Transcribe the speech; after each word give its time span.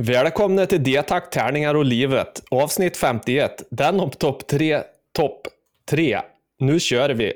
Välkomna 0.00 0.66
till 0.66 0.82
D-takt, 0.82 1.32
tärningar 1.32 1.74
och 1.74 1.84
livet. 1.84 2.42
Avsnitt 2.50 2.96
51. 2.96 3.62
Den 3.70 4.00
om 4.00 4.10
topp 4.10 4.46
3, 4.46 4.82
topp 5.16 5.46
3. 5.90 6.20
Nu 6.58 6.80
kör 6.80 7.10
vi. 7.10 7.32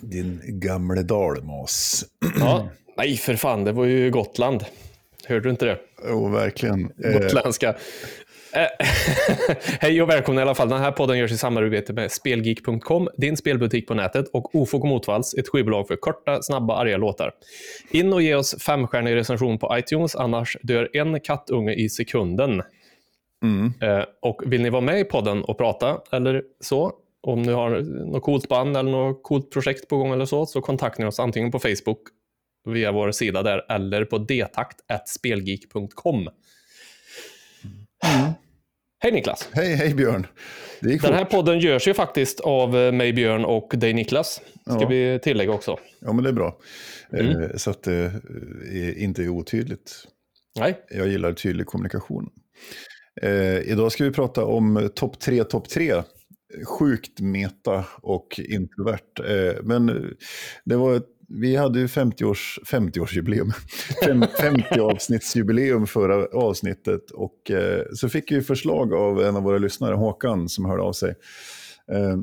Din 0.00 0.40
gamle 0.44 1.02
dalmas. 1.02 2.04
Ja. 2.40 2.68
Nej, 2.96 3.16
för 3.16 3.36
fan, 3.36 3.64
det 3.64 3.72
var 3.72 3.84
ju 3.84 4.10
Gotland. 4.10 4.64
Hörde 5.26 5.40
du 5.40 5.50
inte 5.50 5.64
det? 5.64 5.78
Jo, 6.08 6.28
verkligen. 6.28 6.92
Eh, 7.04 7.12
Gotländska. 7.12 7.68
Eh, 7.68 8.66
Hej 9.80 10.02
och 10.02 10.08
välkomna 10.08 10.40
i 10.40 10.42
alla 10.42 10.54
fall. 10.54 10.68
Den 10.68 10.80
här 10.80 10.92
podden 10.92 11.18
görs 11.18 11.32
i 11.32 11.36
samarbete 11.36 11.92
med 11.92 12.12
Spelgeek.com, 12.12 13.08
din 13.16 13.36
spelbutik 13.36 13.86
på 13.86 13.94
nätet, 13.94 14.28
och 14.32 14.54
Ofog 14.54 14.84
Motvalls, 14.84 15.34
ett 15.34 15.48
skivbolag 15.48 15.88
för 15.88 15.96
korta, 15.96 16.42
snabba, 16.42 16.76
arga 16.76 16.96
låtar. 16.96 17.32
In 17.90 18.12
och 18.12 18.22
ge 18.22 18.34
oss 18.34 18.62
femstjärnig 18.62 19.14
recension 19.14 19.58
på 19.58 19.78
iTunes, 19.78 20.16
annars 20.16 20.56
dör 20.62 20.88
en 20.92 21.20
kattunge 21.20 21.74
i 21.74 21.88
sekunden. 21.88 22.62
Mm. 23.42 23.72
Eh, 23.80 24.04
och 24.22 24.42
vill 24.46 24.62
ni 24.62 24.70
vara 24.70 24.80
med 24.80 25.00
i 25.00 25.04
podden 25.04 25.44
och 25.44 25.58
prata 25.58 26.00
eller 26.12 26.42
så, 26.60 26.92
om 27.22 27.42
ni 27.42 27.52
har 27.52 27.70
något 28.12 28.22
coolt 28.22 28.48
band 28.48 28.76
eller 28.76 28.90
något 28.90 29.22
coolt 29.22 29.50
projekt 29.50 29.88
på 29.88 29.96
gång 29.96 30.12
eller 30.12 30.24
så, 30.24 30.46
så 30.46 30.60
kontaktar 30.60 31.02
ni 31.02 31.08
oss 31.08 31.20
antingen 31.20 31.50
på 31.50 31.58
Facebook 31.58 32.00
via 32.68 32.92
vår 32.92 33.12
sida 33.12 33.42
där 33.42 33.72
eller 33.72 34.04
på 34.04 34.18
detakt.spelgeek.com. 34.18 36.28
Hej 39.00 39.12
Niklas! 39.12 39.48
Hej, 39.52 39.74
hej 39.74 39.94
Björn. 39.94 40.26
Den 40.80 40.98
fort. 40.98 41.10
här 41.10 41.24
podden 41.24 41.58
görs 41.60 41.88
ju 41.88 41.94
faktiskt 41.94 42.40
av 42.40 42.76
eh, 42.76 42.92
mig 42.92 43.12
Björn 43.12 43.44
och 43.44 43.72
dig 43.76 43.92
Niklas. 43.94 44.40
Ska 44.62 44.80
Ja. 44.80 44.88
vi 44.88 45.18
tillägga 45.22 45.52
också. 45.52 45.78
Ja, 46.00 46.12
men 46.12 46.24
det 46.24 46.30
är 46.30 46.34
bra. 46.34 46.56
Mm. 47.12 47.42
Eh, 47.42 47.50
så 47.56 47.70
att 47.70 47.82
det 47.82 48.04
eh, 48.74 49.02
inte 49.02 49.22
är 49.22 49.28
otydligt. 49.28 50.04
Nej, 50.58 50.78
Jag 50.90 51.08
gillar 51.08 51.32
tydlig 51.32 51.66
kommunikation. 51.66 52.30
Eh, 53.22 53.58
idag 53.58 53.92
ska 53.92 54.04
vi 54.04 54.10
prata 54.10 54.44
om 54.44 54.90
topp 54.94 55.20
tre, 55.20 55.44
topp 55.44 55.68
tre. 55.68 56.02
Sjukt 56.64 57.20
meta 57.20 57.84
och 58.02 58.40
introvert. 58.48 59.20
Eh, 59.24 59.62
men 59.62 59.86
det 60.64 60.76
var 60.76 60.94
ett, 60.94 61.06
vi 61.28 61.56
hade 61.56 61.78
ju 61.78 61.86
50-års, 61.86 62.58
50-årsjubileum. 62.66 63.52
50-avsnittsjubileum 64.42 65.86
förra 65.86 66.26
avsnittet. 66.26 67.10
Och 67.10 67.50
eh, 67.50 67.82
så 67.92 68.08
fick 68.08 68.32
vi 68.32 68.42
förslag 68.42 68.94
av 68.94 69.22
en 69.22 69.36
av 69.36 69.42
våra 69.42 69.58
lyssnare, 69.58 69.94
Håkan, 69.94 70.48
som 70.48 70.64
hörde 70.64 70.82
av 70.82 70.92
sig. 70.92 71.14
Eh, 71.92 72.18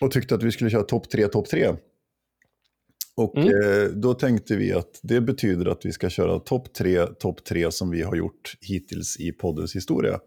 och 0.00 0.10
tyckte 0.10 0.34
att 0.34 0.42
vi 0.42 0.52
skulle 0.52 0.70
köra 0.70 0.82
topp 0.82 1.10
tre, 1.10 1.28
topp 1.28 1.48
tre. 1.48 1.72
Och 3.16 3.36
Mm. 3.36 3.82
eh, 3.82 3.88
då 3.88 4.14
tänkte 4.14 4.56
vi 4.56 4.72
att 4.72 5.00
det 5.02 5.20
betyder 5.20 5.66
att 5.66 5.86
vi 5.86 5.92
ska 5.92 6.10
köra 6.10 6.38
topp 6.40 6.72
tre, 6.74 7.06
topp 7.06 7.44
tre 7.44 7.70
som 7.72 7.90
vi 7.90 8.02
har 8.02 8.16
gjort 8.16 8.56
hittills 8.60 9.20
i 9.20 9.32
poddens 9.32 9.76
historia. 9.76 10.20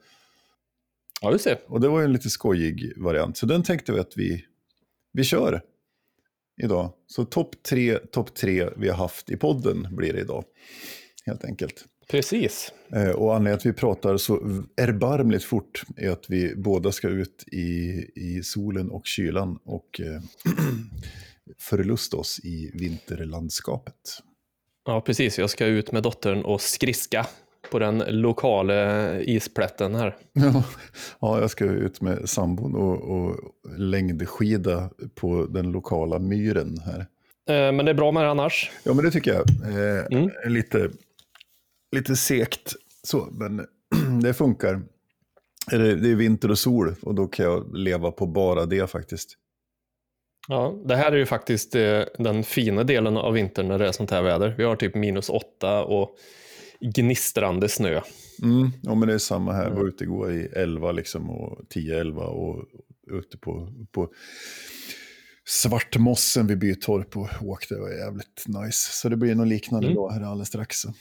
ja 1.21 1.31
du 1.31 1.39
ser. 1.39 1.59
Och 1.67 1.81
det 1.81 1.87
var 1.87 1.99
ju 1.99 2.05
en 2.05 2.13
lite 2.13 2.29
skojig 2.29 2.93
variant, 2.97 3.37
så 3.37 3.45
den 3.45 3.63
tänkte 3.63 3.91
vi 3.91 3.99
att 3.99 4.13
vi, 4.17 4.45
vi 5.13 5.23
kör 5.23 5.61
idag. 6.63 6.93
Så 7.07 7.25
topp 7.25 7.63
tre, 7.63 7.97
topp 7.97 8.35
tre 8.35 8.69
vi 8.77 8.89
har 8.89 8.95
haft 8.97 9.29
i 9.29 9.37
podden 9.37 9.87
blir 9.91 10.13
det 10.13 10.19
idag, 10.19 10.43
helt 11.25 11.45
enkelt. 11.45 11.85
Precis. 12.09 12.73
Eh, 12.93 13.09
och 13.09 13.35
anledningen 13.35 13.59
till 13.59 13.69
att 13.69 13.75
vi 13.75 13.79
pratar 13.79 14.17
så 14.17 14.35
erbarmligt 14.77 15.43
fort 15.43 15.83
är 15.97 16.09
att 16.09 16.25
vi 16.29 16.55
båda 16.55 16.91
ska 16.91 17.07
ut 17.07 17.43
i, 17.51 18.05
i 18.15 18.41
solen 18.43 18.89
och 18.91 19.05
kylan 19.05 19.59
och 19.63 20.01
eh, 20.01 20.21
förlusta 21.57 22.17
oss 22.17 22.39
i 22.43 22.71
vinterlandskapet. 22.73 23.95
Ja, 24.85 25.01
precis. 25.01 25.39
Jag 25.39 25.49
ska 25.49 25.65
ut 25.65 25.91
med 25.91 26.03
dottern 26.03 26.41
och 26.43 26.61
skriska 26.61 27.27
på 27.71 27.79
den 27.79 28.03
lokala 28.07 29.11
isplätten 29.21 29.95
här. 29.95 30.17
Ja, 30.33 30.63
ja, 31.19 31.39
jag 31.41 31.51
ska 31.51 31.65
ut 31.65 32.01
med 32.01 32.29
sambon 32.29 32.75
och, 32.75 33.01
och 33.11 33.35
längdskida 33.77 34.89
på 35.15 35.45
den 35.45 35.71
lokala 35.71 36.19
myren 36.19 36.77
här. 36.85 36.99
Eh, 37.49 37.71
Men 37.73 37.85
det 37.85 37.91
är 37.91 37.95
bra 37.95 38.11
med 38.11 38.23
det 38.23 38.29
annars. 38.29 38.71
Ja, 38.83 38.93
men 38.93 39.05
det 39.05 39.11
tycker 39.11 39.33
jag. 39.33 39.49
Eh, 39.49 40.05
Mm. 40.11 40.29
lite, 40.47 40.89
lite 41.95 42.15
segt 42.15 42.73
så, 43.03 43.27
men 43.31 43.65
det 44.23 44.33
funkar. 44.33 44.81
Det 45.71 45.75
är 46.09 46.15
vinter 46.15 46.51
och 46.51 46.59
sol 46.59 46.95
och 47.01 47.15
då 47.15 47.27
kan 47.27 47.45
jag 47.45 47.77
leva 47.77 48.11
på 48.11 48.25
bara 48.25 48.65
det 48.65 48.89
faktiskt. 48.89 49.35
Ja, 50.47 50.81
det 50.85 50.95
här 50.95 51.11
är 51.11 51.15
ju 51.17 51.25
faktiskt 51.25 51.75
eh, 51.75 52.01
den 52.17 52.43
fina 52.43 52.83
delen 52.83 53.17
av 53.17 53.33
vintern 53.33 53.67
när 53.67 53.79
det 53.79 53.87
är 53.87 53.91
sånt 53.91 54.11
här 54.11 54.21
väder. 54.21 54.55
Vi 54.57 54.63
har 54.63 54.75
typ 54.75 54.95
minus 54.95 55.29
åtta 55.29 55.83
och 55.83 56.09
gnistrande 56.95 57.69
snö. 57.69 58.01
Mm, 58.43 58.71
ja, 58.81 58.95
men 58.95 59.07
det 59.07 59.13
är 59.13 59.17
samma 59.17 59.53
här. 59.53 59.63
Jag 59.63 59.75
var 59.75 59.87
ute 59.87 60.03
igår 60.03 60.31
i 60.31 60.45
11 60.55 60.91
liksom, 60.91 61.29
och 61.29 61.59
10-11 61.75 62.15
och 62.21 62.65
ute 63.11 63.37
på, 63.37 63.73
på 63.91 64.09
Svartmossen 65.45 66.47
vid 66.47 66.59
Bytorp 66.59 67.17
och 67.17 67.27
åkte. 67.41 67.75
Det 67.75 67.81
var 67.81 67.89
jävligt 67.89 68.43
nice. 68.47 68.89
Så 68.91 69.09
det 69.09 69.15
blir 69.17 69.35
nog 69.35 69.47
liknande 69.47 69.87
Mm. 69.87 69.95
dag 69.95 70.11
här 70.11 70.21
alldeles 70.21 70.47
strax. 70.47 70.77
Så. 70.77 70.93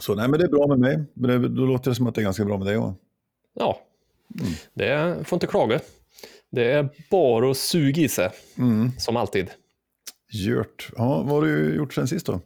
så 0.00 0.14
nej, 0.14 0.28
men 0.28 0.38
det 0.40 0.44
är 0.46 0.50
bra 0.50 0.66
med 0.66 0.78
mig. 0.78 1.04
Men 1.14 1.42
det, 1.42 1.48
då 1.48 1.66
låter 1.66 1.90
det 1.90 1.94
som 1.94 2.06
att 2.06 2.14
det 2.14 2.20
är 2.20 2.24
ganska 2.24 2.44
bra 2.44 2.58
med 2.58 2.66
dig 2.66 2.76
också. 2.76 2.94
Ja, 3.54 3.80
Mm. 4.40 4.52
det 4.74 5.26
får 5.28 5.36
inte 5.36 5.46
klaga. 5.46 5.80
Det 6.54 6.64
är 6.72 6.88
bara 7.10 7.50
att 7.50 7.56
suga 7.56 8.02
i 8.02 8.08
sig, 8.08 8.30
Mm. 8.58 8.90
som 8.98 9.16
alltid. 9.16 9.50
Gjort. 10.32 10.88
Ja, 10.96 11.22
vad 11.22 11.28
har 11.34 11.42
du 11.42 11.74
gjort 11.76 11.94
sen 11.94 12.08
sist 12.08 12.26
då? 12.26 12.40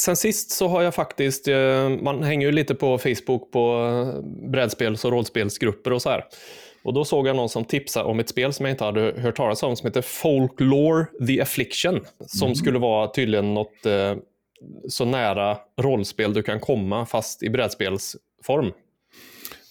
Sen 0.00 0.16
sist 0.16 0.50
så 0.50 0.68
har 0.68 0.82
jag 0.82 0.94
faktiskt, 0.94 1.48
eh, 1.48 1.88
man 1.88 2.22
hänger 2.22 2.46
ju 2.46 2.52
lite 2.52 2.74
på 2.74 2.98
Facebook 2.98 3.50
på 3.52 3.88
eh, 4.14 4.50
brädspels 4.50 5.04
och 5.04 5.10
rollspelsgrupper 5.12 5.92
och 5.92 6.02
så 6.02 6.10
här. 6.10 6.24
Och 6.84 6.94
då 6.94 7.04
såg 7.04 7.28
jag 7.28 7.36
någon 7.36 7.48
som 7.48 7.64
tipsade 7.64 8.04
om 8.08 8.20
ett 8.20 8.28
spel 8.28 8.52
som 8.52 8.66
jag 8.66 8.72
inte 8.72 8.84
hade 8.84 9.14
hört 9.18 9.36
talas 9.36 9.62
om 9.62 9.76
som 9.76 9.86
heter 9.86 10.02
Folklore 10.02 11.06
The 11.26 11.40
Affliction. 11.40 12.00
Som 12.26 12.54
skulle 12.54 12.78
vara 12.78 13.08
tydligen 13.08 13.54
något 13.54 13.86
eh, 13.86 14.14
så 14.88 15.04
nära 15.04 15.58
rollspel 15.80 16.34
du 16.34 16.42
kan 16.42 16.60
komma 16.60 17.06
fast 17.06 17.42
i 17.42 17.50
brädspelsform. 17.50 18.72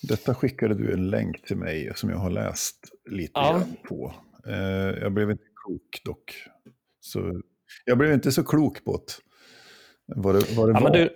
Detta 0.03 0.35
skickade 0.35 0.73
du 0.75 0.93
en 0.93 1.09
länk 1.09 1.45
till 1.45 1.57
mig 1.57 1.91
som 1.95 2.09
jag 2.09 2.17
har 2.17 2.29
läst 2.29 2.77
lite 3.09 3.31
Ja. 3.33 3.61
på. 3.87 4.13
Eh, 4.47 4.99
jag 5.01 5.11
blev 5.11 5.31
inte 5.31 5.43
klok 5.65 6.01
dock. 6.05 6.33
Så, 6.99 7.41
jag 7.85 7.97
blev 7.97 8.13
inte 8.13 8.31
så 8.31 8.43
klok 8.43 8.83
på 8.85 8.97
det. 8.97 9.13
Vad 10.15 10.35
det, 10.35 10.55
vad 10.55 10.69
det 10.69 10.73
Ja, 10.73 10.79
var. 10.79 10.89
det, 10.97 11.09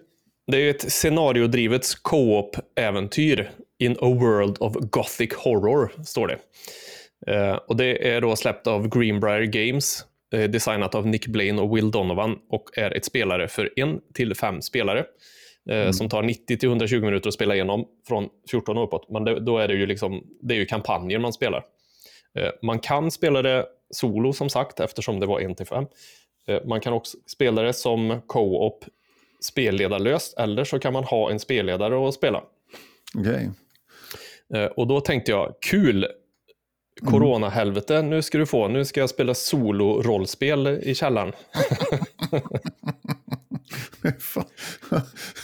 det 0.51 0.57
är 0.57 0.69
ett 0.69 0.91
scenariodrivet 0.91 1.85
co-op-äventyr 2.01 3.49
in 3.79 3.91
a 3.91 3.95
world 4.19 4.57
of 4.59 4.73
gothic 4.73 5.33
horror, 5.33 5.91
står 6.05 6.27
det. 6.27 6.37
Eh, 7.33 7.55
och 7.55 7.75
det 7.77 8.09
är 8.13 8.21
då 8.21 8.35
släppt 8.35 8.67
av 8.67 8.87
Greenbrier 8.89 9.43
Games, 9.45 10.05
eh, 10.33 10.43
designat 10.49 10.95
av 10.95 11.07
Nick 11.07 11.27
Blaine 11.27 11.59
och 11.59 11.77
Will 11.77 11.91
Donovan 11.91 12.37
och 12.49 12.77
är 12.77 12.91
ett 12.97 13.05
spelare 13.05 13.47
för 13.47 13.69
en 13.75 13.99
till 14.13 14.35
fem 14.35 14.61
spelare. 14.61 15.05
Eh, 15.69 15.91
Som 15.91 16.09
tar 16.09 16.23
90 16.23 16.57
till 16.57 16.69
120 16.69 17.01
minuter 17.01 17.27
att 17.27 17.33
spela 17.33 17.55
igenom 17.55 17.85
från 18.07 18.29
14 18.51 18.77
och 18.77 18.83
uppåt. 18.83 19.09
Men 19.09 19.23
det, 19.23 19.39
då 19.39 19.57
är 19.57 19.67
det 19.67 19.73
ju 19.73 19.85
liksom, 19.85 20.23
det 20.41 20.53
är 20.53 20.57
ju 20.57 20.65
kampanjer 20.65 21.19
man 21.19 21.33
spelar. 21.33 21.65
Eh, 22.39 22.49
man 22.61 22.79
kan 22.79 23.11
spela 23.11 23.41
det 23.41 23.65
solo 23.89 24.33
som 24.33 24.49
sagt, 24.49 24.79
eftersom 24.79 25.19
det 25.19 25.25
var 25.25 25.39
en 25.39 25.55
till 25.55 25.65
fem. 25.65 25.85
Eh, 26.47 26.59
Man 26.65 26.81
kan 26.81 26.93
också 26.93 27.17
spela 27.27 27.61
det 27.61 27.73
som 27.73 28.21
co-op 28.27 28.85
spelledarlöst, 29.41 30.37
eller 30.37 30.63
så 30.63 30.79
kan 30.79 30.93
man 30.93 31.03
ha 31.03 31.31
en 31.31 31.39
spelledare 31.39 32.07
att 32.07 32.13
spela. 32.13 32.43
Eh, 34.53 34.65
Och 34.65 34.87
då 34.87 35.01
tänkte 35.01 35.31
jag, 35.31 35.53
kul! 35.61 36.07
Corona-helvete, 37.05 38.01
nu 38.01 38.21
ska 38.21 38.37
du 38.37 38.45
få. 38.45 38.67
Nu 38.67 38.85
ska 38.85 38.99
jag 38.99 39.09
spela 39.09 39.33
solo-rollspel 39.33 40.67
i 40.83 40.95
källaren. 40.95 41.33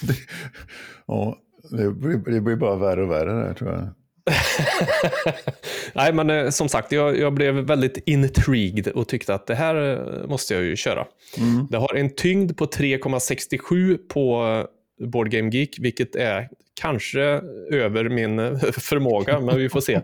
Det, 0.02 0.16
ja, 1.08 1.38
det 1.72 1.92
blir, 1.92 2.18
det 2.18 2.42
blir 2.42 2.56
bara 2.56 2.76
värre 2.76 3.04
och 3.04 3.12
värre 3.12 3.48
där 3.48 3.54
tror 3.54 3.72
jag. 3.72 3.90
Nej, 5.94 6.14
men 6.14 6.30
eh, 6.30 6.50
som 6.50 6.70
sagt, 6.70 6.92
jag, 6.92 7.18
jag 7.18 7.34
blev 7.34 7.56
väldigt 7.56 7.98
intrigued 8.06 8.88
och 8.88 9.08
tyckte 9.08 9.34
att 9.34 9.48
det 9.48 9.56
här 9.56 9.76
eh, 9.76 10.28
måste 10.28 10.54
jag 10.54 10.64
ju 10.64 10.76
köra. 10.76 11.06
Mm. 11.38 11.68
Det 11.70 11.78
har 11.78 11.96
en 11.96 12.16
tyngd 12.16 12.58
på 12.58 12.66
3,67 12.66 13.98
på 13.98 14.66
Board 15.12 15.30
Game 15.30 15.50
Geek, 15.50 15.78
vilket 15.80 16.16
är 16.16 16.50
kanske 16.82 17.22
över 17.72 18.10
min 18.10 18.60
förmåga, 18.74 19.40
men 19.40 19.58
vi 19.58 19.70
får 19.70 19.82
se. 19.82 20.02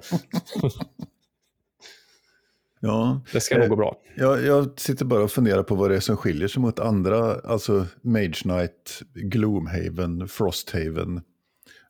Ja, 2.79 3.21
Det 3.33 3.41
ska 3.41 3.57
nog 3.57 3.69
gå 3.69 3.75
bra. 3.75 3.95
jag, 4.15 4.45
jag 4.45 4.79
sitter 4.79 5.05
bara 5.05 5.23
och 5.23 5.31
funderar 5.31 5.63
på 5.63 5.75
vad 5.75 5.89
det 5.89 5.95
är 5.95 5.99
som 5.99 6.17
skiljer 6.17 6.47
sig 6.47 6.61
mot 6.61 6.79
andra, 6.79 7.35
alltså 7.43 7.85
Mage 8.01 8.33
Knight, 8.41 9.01
Gloomhaven, 9.13 10.27
Frosthaven. 10.27 11.21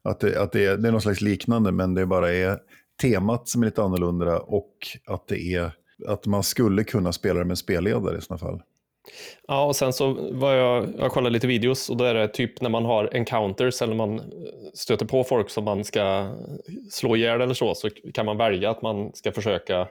Att, 0.03 0.19
det, 0.19 0.41
att 0.41 0.51
det, 0.51 0.65
är, 0.65 0.77
det 0.77 0.87
är 0.87 0.91
någon 0.91 1.01
slags 1.01 1.21
liknande, 1.21 1.71
men 1.71 1.93
det 1.93 2.05
bara 2.05 2.33
är 2.33 2.59
temat 3.01 3.47
som 3.47 3.61
är 3.61 3.65
lite 3.65 3.83
annorlunda 3.83 4.39
och 4.39 4.71
att 5.07 5.27
det 5.27 5.53
är 5.53 5.71
att 6.07 6.25
man 6.25 6.43
skulle 6.43 6.83
kunna 6.83 7.13
spela 7.13 7.39
det 7.39 7.45
med 7.45 7.57
spelledare 7.57 8.17
i 8.17 8.21
sådana 8.21 8.39
fall. 8.39 8.61
Ja, 9.47 9.65
och 9.65 9.75
sen 9.75 9.93
så 9.93 10.31
var 10.31 10.53
jag, 10.53 10.85
jag 10.97 11.11
kollade 11.11 11.33
lite 11.33 11.47
videos 11.47 11.89
och 11.89 11.97
då 11.97 12.03
är 12.03 12.13
det 12.13 12.27
typ 12.27 12.61
när 12.61 12.69
man 12.69 12.85
har 12.85 13.09
encounters 13.13 13.81
eller 13.81 13.95
man 13.95 14.21
stöter 14.73 15.05
på 15.05 15.23
folk 15.23 15.49
som 15.49 15.63
man 15.63 15.83
ska 15.83 16.27
slå 16.91 17.15
ihjäl 17.15 17.41
eller 17.41 17.53
så, 17.53 17.75
så 17.75 17.89
kan 18.13 18.25
man 18.25 18.37
välja 18.37 18.69
att 18.69 18.81
man 18.81 19.11
ska 19.13 19.31
försöka 19.31 19.87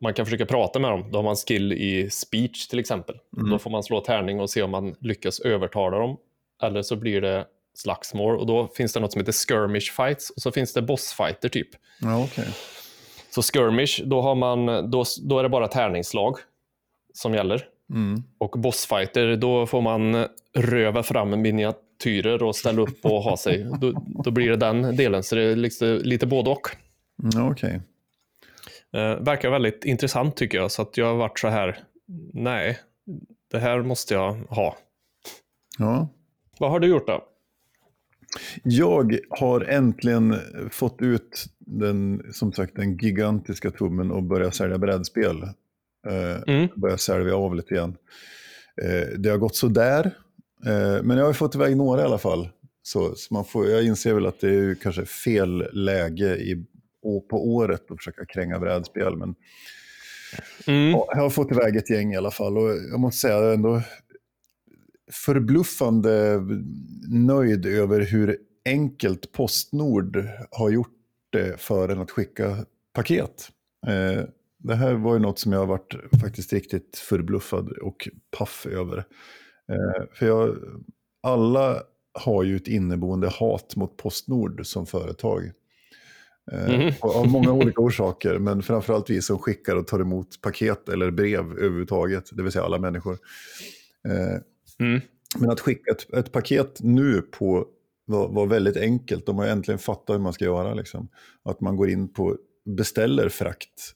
man 0.00 0.14
kan 0.14 0.26
försöka 0.26 0.46
prata 0.46 0.78
med 0.78 0.90
dem. 0.90 1.10
Då 1.10 1.18
har 1.18 1.22
man 1.22 1.36
skill 1.36 1.72
i 1.72 2.10
speech 2.10 2.66
till 2.66 2.78
exempel. 2.78 3.16
Då 3.50 3.58
får 3.58 3.70
man 3.70 3.82
slå 3.82 4.00
tärning 4.00 4.40
och 4.40 4.50
se 4.50 4.62
om 4.62 4.70
man 4.70 4.94
lyckas 5.00 5.40
övertala 5.40 5.98
dem. 5.98 6.16
Eller 6.62 6.82
så 6.82 6.96
blir 6.96 7.20
det 7.20 7.46
slagsmål 7.74 8.38
och 8.38 8.46
då 8.46 8.68
finns 8.76 8.92
det 8.92 9.00
något 9.00 9.12
som 9.12 9.20
heter 9.20 9.32
skirmish 9.32 9.92
fights 9.96 10.30
och 10.30 10.42
så 10.42 10.52
finns 10.52 10.72
det 10.72 10.82
bossfighter 10.82 11.48
typ. 11.48 11.68
Ja, 12.00 12.24
okej. 12.24 12.48
Så 13.30 13.42
skirmish, 13.42 14.02
då, 14.04 14.20
har 14.20 14.34
man, 14.34 14.90
då, 14.90 15.04
då 15.22 15.38
är 15.38 15.42
det 15.42 15.48
bara 15.48 15.68
tärningsslag 15.68 16.36
som 17.14 17.34
gäller. 17.34 17.64
Mm. 17.90 18.22
Och 18.38 18.50
bossfighter, 18.50 19.36
då 19.36 19.66
får 19.66 19.80
man 19.80 20.26
röva 20.54 21.02
fram 21.02 21.42
miniatyrer 21.42 22.42
och 22.42 22.56
ställa 22.56 22.82
upp 22.82 23.04
och 23.04 23.22
ha 23.22 23.36
sig. 23.36 23.66
Då, 23.80 24.02
då 24.24 24.30
blir 24.30 24.50
det 24.50 24.56
den 24.56 24.96
delen, 24.96 25.22
så 25.22 25.34
det 25.34 25.42
är 25.42 25.56
lite, 25.56 25.84
lite 25.84 26.26
både 26.26 26.50
och. 26.50 26.68
Mm, 27.22 27.48
okej. 27.50 27.80
Eh, 28.94 29.20
verkar 29.24 29.50
väldigt 29.50 29.84
intressant 29.84 30.36
tycker 30.36 30.58
jag, 30.58 30.70
så 30.70 30.82
att 30.82 30.96
jag 30.96 31.06
har 31.06 31.14
varit 31.14 31.38
så 31.38 31.48
här, 31.48 31.78
nej, 32.32 32.78
det 33.50 33.58
här 33.58 33.82
måste 33.82 34.14
jag 34.14 34.32
ha. 34.48 34.76
Ja. 35.78 36.08
Vad 36.58 36.70
har 36.70 36.80
du 36.80 36.86
gjort 36.86 37.06
då? 37.06 37.24
Jag 38.62 39.18
har 39.30 39.60
äntligen 39.60 40.36
fått 40.70 41.02
ut 41.02 41.44
den, 41.58 42.22
som 42.32 42.52
sagt, 42.52 42.76
den 42.76 42.96
gigantiska 42.96 43.70
tummen 43.70 44.10
och 44.10 44.22
börjat 44.22 44.54
sälja 44.54 44.78
brädspel. 44.78 45.42
Eh, 46.08 46.42
Mm. 46.46 46.68
börjar 46.76 46.96
sälja 46.96 47.36
av 47.36 47.54
lite 47.54 47.74
igen. 47.74 47.96
Eh, 48.82 49.08
det 49.18 49.28
har 49.30 49.38
gått 49.38 49.56
sådär, 49.56 50.10
eh, 50.66 51.02
men 51.02 51.18
jag 51.18 51.24
har 51.26 51.32
fått 51.32 51.54
iväg 51.54 51.76
några 51.76 52.00
i 52.00 52.04
alla 52.04 52.18
fall. 52.18 52.48
Så, 52.82 53.14
så 53.14 53.34
man 53.34 53.44
får, 53.44 53.66
jag 53.68 53.84
inser 53.84 54.14
väl 54.14 54.26
att 54.26 54.40
det 54.40 54.48
är 54.48 54.52
ju 54.52 54.74
kanske 54.74 55.04
fel 55.04 55.68
läge 55.72 56.36
i, 56.36 56.64
på 57.28 57.48
året 57.54 57.90
att 57.90 57.96
försöka 57.96 58.26
kränga 58.26 58.58
brädspel. 58.58 59.16
Men 59.16 59.34
Mm. 60.66 60.90
ja, 60.90 61.06
jag 61.10 61.22
har 61.22 61.30
fått 61.30 61.52
iväg 61.52 61.76
ett 61.76 61.90
gäng 61.90 62.12
i 62.12 62.16
alla 62.16 62.30
fall. 62.30 62.58
Och 62.58 62.70
jag 62.90 63.00
måste 63.00 63.20
säga 63.20 63.34
jag 63.34 63.50
är 63.50 63.54
ändå 63.54 63.82
förbluffande 65.12 66.40
nöjd 67.08 67.66
över 67.66 68.00
hur 68.00 68.38
enkelt 68.64 69.32
Postnord 69.32 70.28
har 70.50 70.70
gjort 70.70 70.92
det 71.30 71.60
för 71.60 71.88
en 71.88 72.00
att 72.00 72.10
skicka 72.10 72.56
paket. 72.92 73.48
Eh, 73.86 74.24
det 74.58 74.74
här 74.74 74.94
var 74.94 75.14
ju 75.14 75.18
något 75.20 75.38
som 75.38 75.52
jag 75.52 75.58
har 75.58 75.66
varit 75.66 75.94
faktiskt 76.20 76.52
riktigt 76.52 76.96
förbluffad 76.98 77.70
och 77.70 78.08
paff 78.38 78.66
över. 78.66 78.98
Eh, 79.68 80.04
för 80.12 80.26
jag, 80.26 80.56
alla 81.22 81.82
har 82.12 82.42
ju 82.42 82.56
ett 82.56 82.68
inneboende 82.68 83.28
hat 83.28 83.76
mot 83.76 83.96
Postnord 83.96 84.66
som 84.66 84.86
företag. 84.86 85.52
Och 87.00 87.16
Av 87.16 87.28
många 87.28 87.52
olika 87.52 87.80
orsaker, 87.80 88.38
men 88.38 88.62
framförallt 88.62 89.10
vi 89.10 89.22
som 89.22 89.38
skickar 89.38 89.76
och 89.76 89.86
tar 89.86 90.00
emot 90.00 90.40
paket 90.40 90.88
eller 90.88 91.10
brev 91.10 91.40
överhuvudtaget, 91.40 92.30
det 92.32 92.42
vill 92.42 92.52
säga 92.52 92.64
alla 92.64 92.78
människor. 92.78 93.18
Eh, 94.08 94.40
Mm. 94.78 95.00
men 95.38 95.50
att 95.50 95.60
skicka 95.60 95.90
ett, 95.90 96.14
ett 96.14 96.32
paket 96.32 96.78
nu 96.80 97.22
på 97.22 97.66
var, 98.04 98.28
var 98.28 98.46
väldigt 98.46 98.76
enkelt. 98.76 99.26
De 99.26 99.38
har 99.38 99.46
äntligen 99.46 99.78
fattat 99.78 100.14
hur 100.14 100.20
man 100.20 100.32
ska 100.32 100.44
göra. 100.44 100.74
Liksom. 100.74 101.08
Att 101.42 101.60
man 101.60 101.76
går 101.76 101.90
in 101.90 102.12
på, 102.12 102.36
beställer 102.76 103.28
frakt 103.28 103.92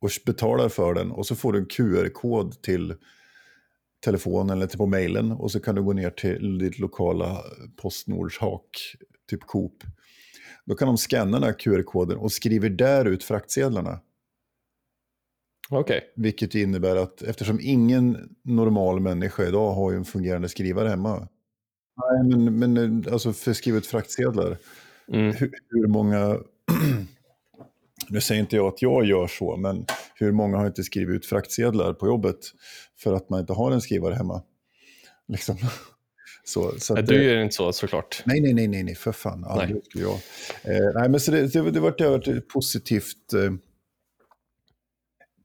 och 0.00 0.10
betalar 0.26 0.68
för 0.68 0.94
den 0.94 1.10
och 1.10 1.26
så 1.26 1.34
får 1.36 1.52
du 1.52 1.58
en 1.58 1.66
QR-kod 1.66 2.62
till 2.62 2.94
telefonen 4.04 4.56
eller 4.56 4.66
till 4.66 4.78
på 4.78 4.86
mejlen 4.86 5.32
och 5.32 5.50
så 5.52 5.60
kan 5.60 5.74
du 5.74 5.82
gå 5.82 5.92
ner 5.92 6.10
till 6.10 6.58
ditt 6.58 6.78
lokala 6.78 7.42
Postnords 7.82 8.38
hak, 8.38 8.70
typ 9.30 9.40
Coop. 9.46 9.82
Då 10.66 10.74
kan 10.74 10.88
de 10.88 10.98
scanna 10.98 11.40
den 11.40 11.42
här 11.42 11.58
QR-koden 11.58 12.18
och 12.18 12.32
skriver 12.32 12.70
där 12.70 13.04
ut 13.04 13.24
fraktsedlarna. 13.24 14.00
Okej. 15.70 16.12
Vilket 16.16 16.54
innebär 16.54 16.96
att 16.96 17.22
eftersom 17.22 17.58
ingen 17.62 18.36
normal 18.42 19.00
människa 19.00 19.44
idag 19.44 19.72
har 19.72 19.90
ju 19.90 19.96
en 19.96 20.04
fungerande 20.04 20.48
skrivare 20.48 20.88
hemma. 20.88 21.28
Nej, 21.96 22.36
men, 22.36 22.58
men 22.58 23.04
alltså 23.12 23.32
för 23.32 23.52
skrivet 23.52 23.86
fraktsedlar. 23.86 24.58
Mm. 25.08 25.32
Hur, 25.32 25.50
hur 25.68 25.86
många, 25.86 26.38
nu 28.08 28.20
säger 28.20 28.40
inte 28.40 28.56
jag 28.56 28.66
att 28.66 28.82
jag 28.82 29.04
gör 29.04 29.26
så, 29.26 29.56
men 29.56 29.86
hur 30.14 30.32
många 30.32 30.56
har 30.56 30.66
inte 30.66 30.84
skrivit 30.84 31.16
ut 31.16 31.26
fraktsedlar 31.26 31.92
på 31.92 32.06
jobbet 32.06 32.38
för 32.98 33.12
att 33.12 33.30
man 33.30 33.40
inte 33.40 33.52
har 33.52 33.72
en 33.72 33.80
skrivare 33.80 34.14
hemma? 34.14 34.42
Liksom. 35.28 35.56
Så, 36.44 36.72
så 36.78 36.94
Nej, 36.94 37.02
att 37.02 37.08
Du 37.08 37.18
det- 37.18 37.24
gör 37.24 37.42
inte 37.42 37.54
så 37.54 37.72
såklart. 37.72 38.22
Nej, 38.26 38.40
nej, 38.40 38.52
nej, 38.54 38.68
nej, 38.68 38.82
nej, 38.82 38.94
för 38.94 39.12
fan. 39.12 39.44
Aldrig 39.44 39.84
skulle 39.84 40.04
jag. 40.04 40.14
Eh, 40.62 40.92
nej, 40.94 41.08
men 41.08 41.20
så 41.20 41.30
det, 41.30 41.46
det, 41.52 41.70
det 41.70 41.80
varit 41.80 42.48
positivt, 42.48 43.32
eh, 43.32 43.52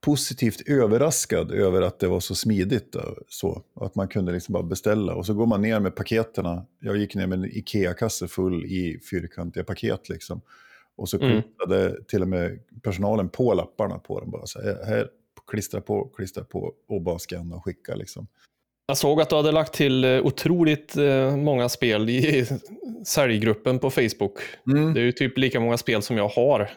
positivt 0.02 0.62
överraskad 0.70 1.52
över 1.52 1.82
att 1.82 2.00
det 2.00 2.08
var 2.08 2.20
så 2.20 2.36
smidigt. 2.36 2.92
Då, 2.92 3.18
så, 3.28 3.64
att 3.76 3.96
man 3.96 4.08
kunde 4.08 4.32
liksom 4.32 4.54
bara 4.54 4.64
beställa. 4.64 5.14
Och 5.16 5.26
så 5.26 5.34
går 5.34 5.46
man 5.46 5.62
ner 5.62 5.80
med 5.80 5.96
paketerna. 5.96 6.66
Jag 6.80 6.98
gick 6.98 7.16
ner 7.16 7.28
med 7.28 7.40
en 7.40 7.46
Ikea-kasse 7.46 8.28
full 8.28 8.66
i 8.66 9.00
fyrkantiga 9.12 9.64
paket. 9.64 10.10
Liksom. 10.10 10.42
Och 10.96 11.10
så 11.10 11.18
Mm. 11.18 11.42
klistrade 11.42 12.04
till 12.08 12.22
och 12.22 12.28
med 12.28 12.60
personalen 12.84 13.30
på 13.30 13.54
lapparna 13.54 14.00
på 14.00 14.20
dem. 14.20 14.32
Bara 14.32 14.46
så 14.46 14.62
här, 14.62 14.86
här, 14.86 15.10
klistra 15.48 15.82
på, 15.82 16.06
klistra 16.16 16.44
på 16.44 16.74
och 16.88 17.02
bara 17.02 17.20
scanna 17.20 17.56
och 17.56 17.64
skicka. 17.66 17.96
Liksom. 17.96 18.28
Jag 18.90 18.98
såg 18.98 19.22
att 19.22 19.30
du 19.30 19.36
hade 19.36 19.52
lagt 19.52 19.74
till 19.74 20.04
eh, 20.04 20.26
otroligt 20.26 20.98
eh, 20.98 21.36
många 21.36 21.70
spel 21.70 22.10
i 22.10 22.46
säljgruppen 23.06 23.80
på 23.80 23.90
Facebook. 23.90 24.34
Det 24.94 25.00
är 25.00 25.04
ju 25.04 25.12
typ 25.12 25.38
lika 25.38 25.60
många 25.60 25.78
spel 25.78 26.02
som 26.02 26.18
jag 26.18 26.28
har, 26.28 26.70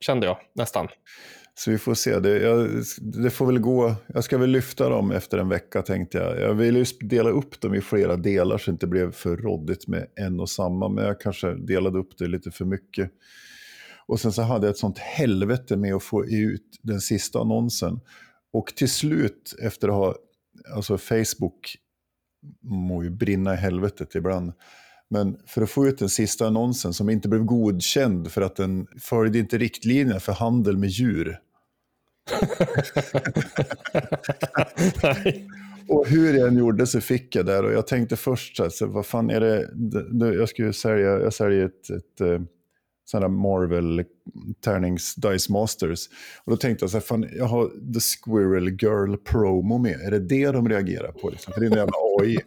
kände 0.00 0.26
jag 0.26 0.38
nästan. 0.54 0.88
Så 1.54 1.70
vi 1.70 1.78
får 1.78 1.94
se. 1.94 2.18
Det, 2.18 2.38
jag, 2.42 2.68
det 3.00 3.30
får 3.30 3.46
väl 3.46 3.58
gå. 3.58 3.94
Jag 4.06 4.24
ska 4.24 4.38
väl 4.38 4.50
lyfta 4.50 4.88
dem 4.88 5.10
efter 5.10 5.38
en 5.38 5.48
vecka 5.48 5.82
tänkte 5.82 6.18
jag. 6.18 6.40
Jag 6.40 6.54
vill 6.54 6.76
ju 6.76 6.84
dela 7.00 7.30
upp 7.30 7.60
dem 7.60 7.74
i 7.74 7.80
flera 7.80 8.16
delar 8.16 8.58
så 8.58 8.70
det 8.70 8.74
inte 8.74 8.86
blev 8.86 9.12
för 9.12 9.36
råddigt 9.36 9.88
med 9.88 10.06
en 10.14 10.40
och 10.40 10.50
samma. 10.50 10.88
Men 10.88 11.04
jag 11.04 11.20
kanske 11.20 11.54
delade 11.54 11.98
upp 11.98 12.18
det 12.18 12.26
lite 12.26 12.50
för 12.50 12.64
mycket. 12.64 13.10
Och 14.06 14.20
sen 14.20 14.32
så 14.32 14.42
hade 14.42 14.66
jag 14.66 14.72
ett 14.72 14.78
sånt 14.78 14.98
helvete 14.98 15.76
med 15.76 15.94
att 15.94 16.02
få 16.02 16.26
ut 16.26 16.78
den 16.82 17.00
sista 17.00 17.38
annonsen. 17.38 18.00
Och 18.52 18.66
till 18.76 18.90
slut 18.90 19.54
efter 19.62 19.88
att 19.88 19.94
ha, 19.94 20.14
alltså 20.74 20.98
Facebook 20.98 21.76
må 22.62 23.02
ju 23.02 23.10
brinna 23.10 23.54
i 23.54 23.56
helvetet 23.56 24.14
ibland. 24.14 24.52
Men 25.10 25.38
för 25.46 25.62
att 25.62 25.70
få 25.70 25.86
ut 25.86 25.98
den 25.98 26.08
sista 26.08 26.46
annonsen 26.46 26.92
som 26.92 27.10
inte 27.10 27.28
blev 27.28 27.44
godkänd 27.44 28.32
för 28.32 28.42
att 28.42 28.56
den 28.56 28.86
följde 29.00 29.38
inte 29.38 29.58
riktlinjerna 29.58 30.20
för 30.20 30.32
handel 30.32 30.76
med 30.76 30.88
djur. 30.88 31.38
Och 35.88 36.06
hur 36.06 36.34
jag 36.34 36.48
än 36.48 36.58
gjorde 36.58 36.86
så 36.86 37.00
fick 37.00 37.36
jag 37.36 37.46
där 37.46 37.64
och 37.64 37.72
jag 37.72 37.86
tänkte 37.86 38.16
först 38.16 38.56
så 38.56 38.62
här, 38.62 38.70
så 38.70 38.86
vad 38.86 39.06
fan 39.06 39.30
är 39.30 39.40
det, 39.40 40.34
jag 40.34 40.48
skulle 40.48 40.72
sälja, 40.72 41.06
jag 41.06 41.34
säljer 41.34 41.64
ett, 41.64 41.90
ett 41.90 42.20
här 43.12 43.28
Marvel 43.28 44.04
tärnings 44.60 45.14
Dice 45.14 45.52
Masters. 45.52 46.08
Och 46.44 46.50
då 46.50 46.56
tänkte 46.56 46.82
jag 46.82 46.90
så 46.90 46.96
här, 46.96 47.02
fan 47.02 47.28
jag 47.36 47.44
har 47.44 47.68
The 47.94 48.00
Squirrel 48.00 48.68
Girl 48.68 49.16
promo 49.16 49.78
med, 49.78 50.00
är 50.00 50.10
det 50.10 50.18
det 50.18 50.50
de 50.50 50.68
reagerar 50.68 51.12
på? 51.12 51.30
Liksom? 51.30 51.52
För 51.52 51.60
det 51.60 51.66
är 51.66 51.70
en 51.70 51.76
jävla 51.76 51.92
AI. 52.20 52.38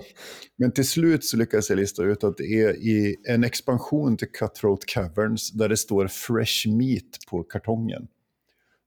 Men 0.56 0.72
till 0.72 0.88
slut 0.88 1.24
så 1.24 1.36
lyckades 1.36 1.70
jag 1.70 1.76
lista 1.76 2.02
ut 2.02 2.24
att 2.24 2.36
det 2.36 2.44
är 2.44 2.76
i 2.76 3.16
en 3.28 3.44
expansion 3.44 4.16
till 4.16 4.28
Cutthroat 4.28 4.86
Caverns 4.86 5.52
där 5.52 5.68
det 5.68 5.76
står 5.76 6.06
Fresh 6.06 6.68
Meat 6.68 7.26
på 7.30 7.42
kartongen. 7.42 8.06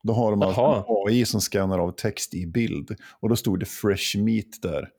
Då 0.04 0.14
har 0.14 0.32
de 0.32 0.42
alltså 0.42 0.62
en 0.62 0.84
AI 0.88 1.26
som 1.26 1.42
skannar 1.42 1.80
av 1.80 1.92
text 1.92 2.34
i 2.34 2.48
bild. 2.48 2.96
Och 3.20 3.30
då 3.30 3.36
stod 3.36 3.60
det 3.60 3.66
Fresh 3.66 4.18
Meat 4.18 4.62
där. 4.62 4.90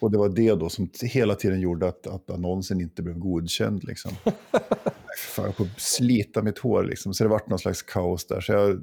Och 0.00 0.10
det 0.10 0.18
var 0.18 0.28
det 0.28 0.54
då 0.54 0.68
som 0.68 0.90
hela 1.02 1.34
tiden 1.34 1.60
gjorde 1.60 1.88
att, 1.88 2.06
att 2.06 2.30
annonsen 2.30 2.80
inte 2.80 3.02
blev 3.02 3.18
godkänd. 3.18 3.84
Liksom. 3.84 4.12
Fan, 5.18 5.44
jag 5.44 5.56
får 5.56 5.68
slita 5.76 6.42
mitt 6.42 6.58
hår 6.58 6.84
liksom. 6.84 7.14
Så 7.14 7.24
det 7.24 7.30
vart 7.30 7.48
någon 7.48 7.58
slags 7.58 7.82
kaos 7.82 8.26
där. 8.26 8.40
Så 8.40 8.52
jag, 8.52 8.80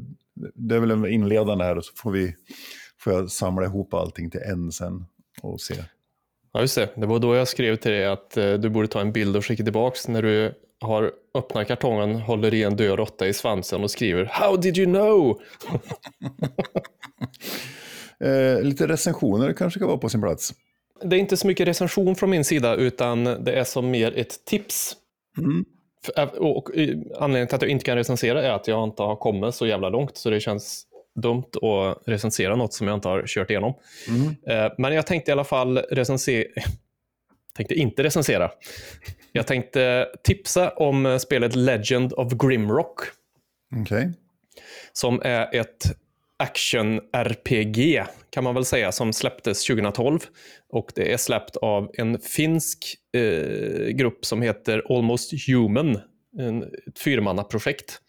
det 0.54 0.76
är 0.76 0.80
väl 0.80 0.92
en 0.92 1.06
inledande 1.06 1.64
här 1.64 1.78
och 1.78 1.86
så 1.86 1.94
får, 1.96 2.12
vi, 2.12 2.36
får 3.00 3.14
jag 3.14 3.32
samla 3.32 3.66
ihop 3.66 3.94
allting 3.94 4.30
till 4.30 4.42
en 4.42 4.72
sen 4.72 5.06
och 5.42 5.62
se. 5.62 5.76
Ja, 6.54 6.62
just 6.62 6.76
det. 6.76 6.90
Det 6.96 7.06
var 7.06 7.20
då 7.20 7.36
jag 7.36 7.48
skrev 7.48 7.76
till 7.76 7.92
dig 7.92 8.06
att 8.06 8.38
eh, 8.38 8.54
du 8.54 8.70
borde 8.70 8.88
ta 8.88 9.02
en 9.02 9.12
bild 9.12 9.36
och 9.36 9.46
skicka 9.46 9.64
tillbaks 9.64 10.08
när 10.08 10.22
du 10.22 10.54
har 10.82 11.12
öppnat 11.34 11.68
kartongen, 11.68 12.16
håller 12.16 12.54
i 12.54 12.64
en 12.64 12.76
död 12.76 13.00
råtta 13.00 13.28
i 13.28 13.34
svansen 13.34 13.84
och 13.84 13.92
skriver 13.92 14.26
How 14.26 14.58
did 14.58 14.78
you 14.78 14.94
know? 14.94 15.42
Eh, 18.20 18.62
lite 18.62 18.88
recensioner 18.88 19.54
kanske 19.54 19.80
kan 19.80 19.88
vara 19.88 19.98
på 19.98 20.10
sin 20.10 20.22
plats. 20.22 20.54
Det 21.04 21.16
är 21.16 21.20
inte 21.20 21.38
så 21.38 21.48
mycket 21.48 21.68
recension 21.68 22.16
från 22.16 22.30
min 22.30 22.44
sida, 22.44 22.76
utan 22.76 23.24
det 23.24 23.52
är 23.52 23.64
som 23.64 23.92
mer 23.92 24.18
ett 24.18 24.46
tips. 24.46 24.96
Mm. 25.38 25.66
Och 26.38 26.70
anledningen 27.18 27.48
till 27.48 27.56
att 27.56 27.62
jag 27.62 27.72
inte 27.72 27.86
kan 27.86 27.98
recensera 27.98 28.44
är 28.44 28.52
att 28.52 28.68
jag 28.68 28.84
inte 28.84 29.04
har 29.04 29.16
kommit 29.16 29.56
så 29.56 29.68
jävla 29.68 29.90
långt, 29.90 30.18
så 30.18 30.30
det 30.30 30.40
känns 30.40 30.86
dumt 31.16 31.52
att 31.62 31.98
recensera 32.06 32.56
något 32.56 32.74
som 32.74 32.88
jag 32.88 32.98
inte 32.98 33.08
har 33.08 33.24
kört 33.28 33.50
igenom. 33.50 33.74
Mm. 34.08 34.36
Eh, 34.66 34.72
Men 34.78 34.94
jag 34.94 35.08
tänkte 35.08 35.32
i 35.32 35.34
alla 35.34 35.44
fall 35.44 35.78
recensera... 35.78 36.48
tänkte 37.56 37.76
inte 37.76 38.04
recensera. 38.04 38.52
Jag 39.32 39.48
tänkte 39.48 40.08
tipsa 40.24 40.70
om 40.70 41.20
spelet 41.20 41.56
Legend 41.56 42.14
of 42.14 42.34
Grimrock, 42.34 43.00
Okej. 43.82 44.12
som 44.94 45.22
är 45.24 45.56
ett 45.56 45.86
action-RPG, 46.38 48.04
kan 48.30 48.44
man 48.44 48.56
väl 48.56 48.66
säga, 48.66 48.92
som 48.92 49.14
släpptes 49.14 49.66
2012. 49.66 50.20
Och 50.70 50.92
det 50.96 51.14
är 51.14 51.18
släppt 51.18 51.58
av 51.58 51.92
en 51.94 52.20
finsk 52.20 52.96
eh, 53.16 53.88
grupp 53.88 54.26
som 54.26 54.42
heter 54.42 54.84
Almost 54.90 55.32
Human, 55.48 56.00
en, 56.40 56.64
ett 56.64 57.00
fyrmannaprojekt. 57.00 58.02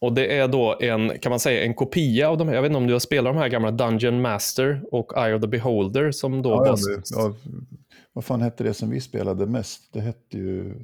Och 0.00 0.12
det 0.12 0.38
är 0.38 0.48
då 0.48 0.78
en, 0.80 1.18
kan 1.18 1.30
man 1.30 1.40
säga, 1.40 1.64
en 1.64 1.74
kopia 1.74 2.28
av 2.28 2.38
de 2.38 2.48
här, 2.48 2.54
jag 2.54 2.62
vet 2.62 2.68
inte 2.68 2.76
om 2.78 2.86
du 2.86 2.92
har 2.92 3.00
spelat 3.00 3.34
de 3.34 3.38
här 3.38 3.48
gamla 3.48 3.70
Dungeon 3.70 4.20
Master 4.20 4.82
och 4.92 5.12
Eye 5.16 5.34
of 5.34 5.40
the 5.42 5.48
Beholder 5.48 6.10
som 6.10 6.42
då 6.42 6.50
Ja, 6.50 6.56
var... 6.56 6.66
ja, 6.68 7.00
ja, 7.16 7.34
vad 8.12 8.24
fan 8.24 8.42
hette 8.42 8.64
det 8.64 8.74
som 8.74 8.90
vi 8.90 9.00
spelade 9.00 9.46
mest? 9.46 9.92
Det 9.92 10.00
hette 10.00 10.38
ju 10.38 10.74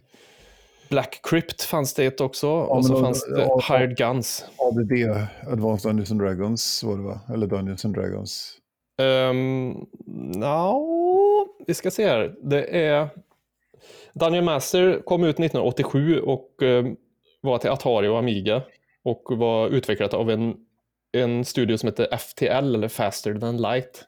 Black 0.88 1.20
Crypt 1.22 1.62
fanns 1.62 1.94
det 1.94 2.04
ett 2.04 2.20
också, 2.20 2.48
och 2.50 2.76
men 2.76 2.84
så 2.84 2.92
då- 2.92 3.00
fanns 3.00 3.26
det 3.26 3.40
ja, 3.40 3.62
ja. 3.68 3.76
Hired 3.78 3.96
Guns. 3.96 4.44
ADD, 4.56 4.92
Advanced 5.52 5.90
Dungeons 5.90 6.10
and 6.10 6.20
Dragons 6.20 6.82
var 6.84 6.96
det 6.96 7.02
va? 7.02 7.20
Eller 7.34 7.46
Dungeons 7.46 7.84
and 7.84 7.94
Dragons. 7.94 8.56
Um, 9.02 9.86
vi 11.66 11.74
ska 11.74 11.90
se 11.90 12.06
här. 12.06 12.34
Det 12.42 12.86
är... 12.86 13.08
Dungeon 14.14 14.44
Master 14.44 15.02
kom 15.04 15.24
ut 15.24 15.40
1987 15.40 16.20
och 16.20 16.62
eh, 16.62 16.84
var 17.40 17.58
till 17.58 17.70
Atari 17.70 18.08
och 18.08 18.18
Amiga 18.18 18.62
och 19.02 19.38
var 19.38 19.68
utvecklat 19.68 20.14
av 20.14 20.30
en, 20.30 20.54
en 21.12 21.44
studio 21.44 21.76
som 21.76 21.86
heter 21.86 22.16
FTL, 22.16 22.74
eller 22.74 22.88
Faster 22.88 23.34
Than 23.34 23.56
Light. 23.56 24.04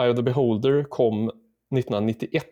Eye 0.00 0.10
of 0.10 0.16
the 0.16 0.22
Beholder 0.22 0.84
kom 0.84 1.28
1991 1.28 2.44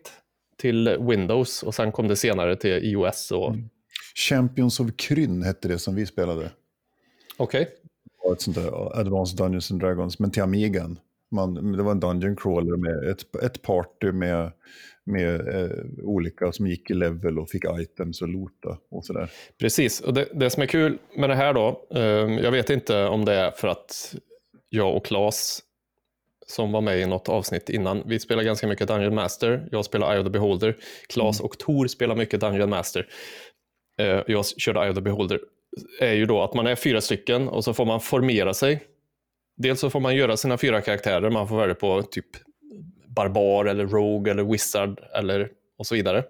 till 0.57 0.97
Windows 0.99 1.63
och 1.63 1.75
sen 1.75 1.91
kom 1.91 2.07
det 2.07 2.15
senare 2.15 2.55
till 2.55 2.71
iOS. 2.71 3.31
Och... 3.31 3.55
Champions 4.15 4.79
of 4.79 4.89
Kryn 4.95 5.43
hette 5.43 5.67
det 5.67 5.79
som 5.79 5.95
vi 5.95 6.05
spelade. 6.05 6.51
Okej. 7.37 7.69
Det 8.03 8.27
var 8.27 8.33
ett 8.33 8.41
sånt 8.41 8.57
där 8.57 8.99
Advanced 8.99 9.37
Dungeons 9.37 9.71
and 9.71 9.79
Dragons, 9.79 10.19
men 10.19 10.31
till 10.31 10.43
Amigan. 10.43 10.99
Man, 11.31 11.71
det 11.77 11.83
var 11.83 11.91
en 11.91 11.99
dungeon 11.99 12.35
crawler 12.35 12.77
med 12.77 13.11
ett, 13.11 13.35
ett 13.43 13.61
party 13.61 14.11
med, 14.11 14.51
med 15.03 15.47
eh, 15.47 15.85
olika 16.03 16.51
som 16.51 16.67
gick 16.67 16.89
i 16.89 16.93
level 16.93 17.39
och 17.39 17.49
fick 17.49 17.63
items 17.79 18.21
och 18.21 18.27
loota 18.27 18.77
och 18.91 19.05
sådär. 19.05 19.31
Precis, 19.59 20.01
och 20.01 20.13
det, 20.13 20.27
det 20.33 20.49
som 20.49 20.63
är 20.63 20.67
kul 20.67 20.97
med 21.17 21.29
det 21.29 21.35
här 21.35 21.53
då, 21.53 21.87
eh, 21.95 22.43
jag 22.43 22.51
vet 22.51 22.69
inte 22.69 23.05
om 23.05 23.25
det 23.25 23.33
är 23.33 23.51
för 23.51 23.67
att 23.67 24.15
jag 24.69 24.95
och 24.95 25.05
Claes 25.05 25.63
som 26.47 26.71
var 26.71 26.81
med 26.81 26.99
i 26.99 27.05
något 27.05 27.29
avsnitt 27.29 27.69
innan, 27.69 28.03
vi 28.05 28.19
spelar 28.19 28.43
ganska 28.43 28.67
mycket 28.67 28.87
Dungeon 28.87 29.15
Master, 29.15 29.67
jag 29.71 29.85
spelar 29.85 30.13
Eye 30.13 30.19
of 30.19 30.25
the 30.25 30.29
Beholder, 30.29 30.77
Claes 31.07 31.39
och 31.39 31.57
Tor 31.57 31.87
spelar 31.87 32.15
mycket 32.15 32.39
Dungeon 32.39 32.69
Master, 32.69 33.07
eh, 33.97 34.21
jag 34.27 34.45
körde 34.45 34.79
Eye 34.79 34.89
of 34.89 34.95
the 34.95 35.01
Beholder, 35.01 35.39
är 35.99 36.13
ju 36.13 36.25
då 36.25 36.41
att 36.41 36.53
man 36.53 36.67
är 36.67 36.75
fyra 36.75 37.01
stycken 37.01 37.47
och 37.47 37.63
så 37.63 37.73
får 37.73 37.85
man 37.85 38.01
formera 38.01 38.53
sig. 38.53 38.83
Dels 39.59 39.79
så 39.79 39.89
får 39.89 39.99
man 39.99 40.15
göra 40.15 40.37
sina 40.37 40.57
fyra 40.57 40.81
karaktärer, 40.81 41.29
man 41.29 41.47
får 41.47 41.57
välja 41.57 41.75
på 41.75 42.03
typ 42.03 42.25
barbar 43.07 43.65
eller 43.65 43.87
rogue 43.87 44.31
eller 44.31 44.43
wizard 44.43 44.99
eller 45.15 45.49
och 45.77 45.87
så 45.87 45.95
vidare. 45.95 46.23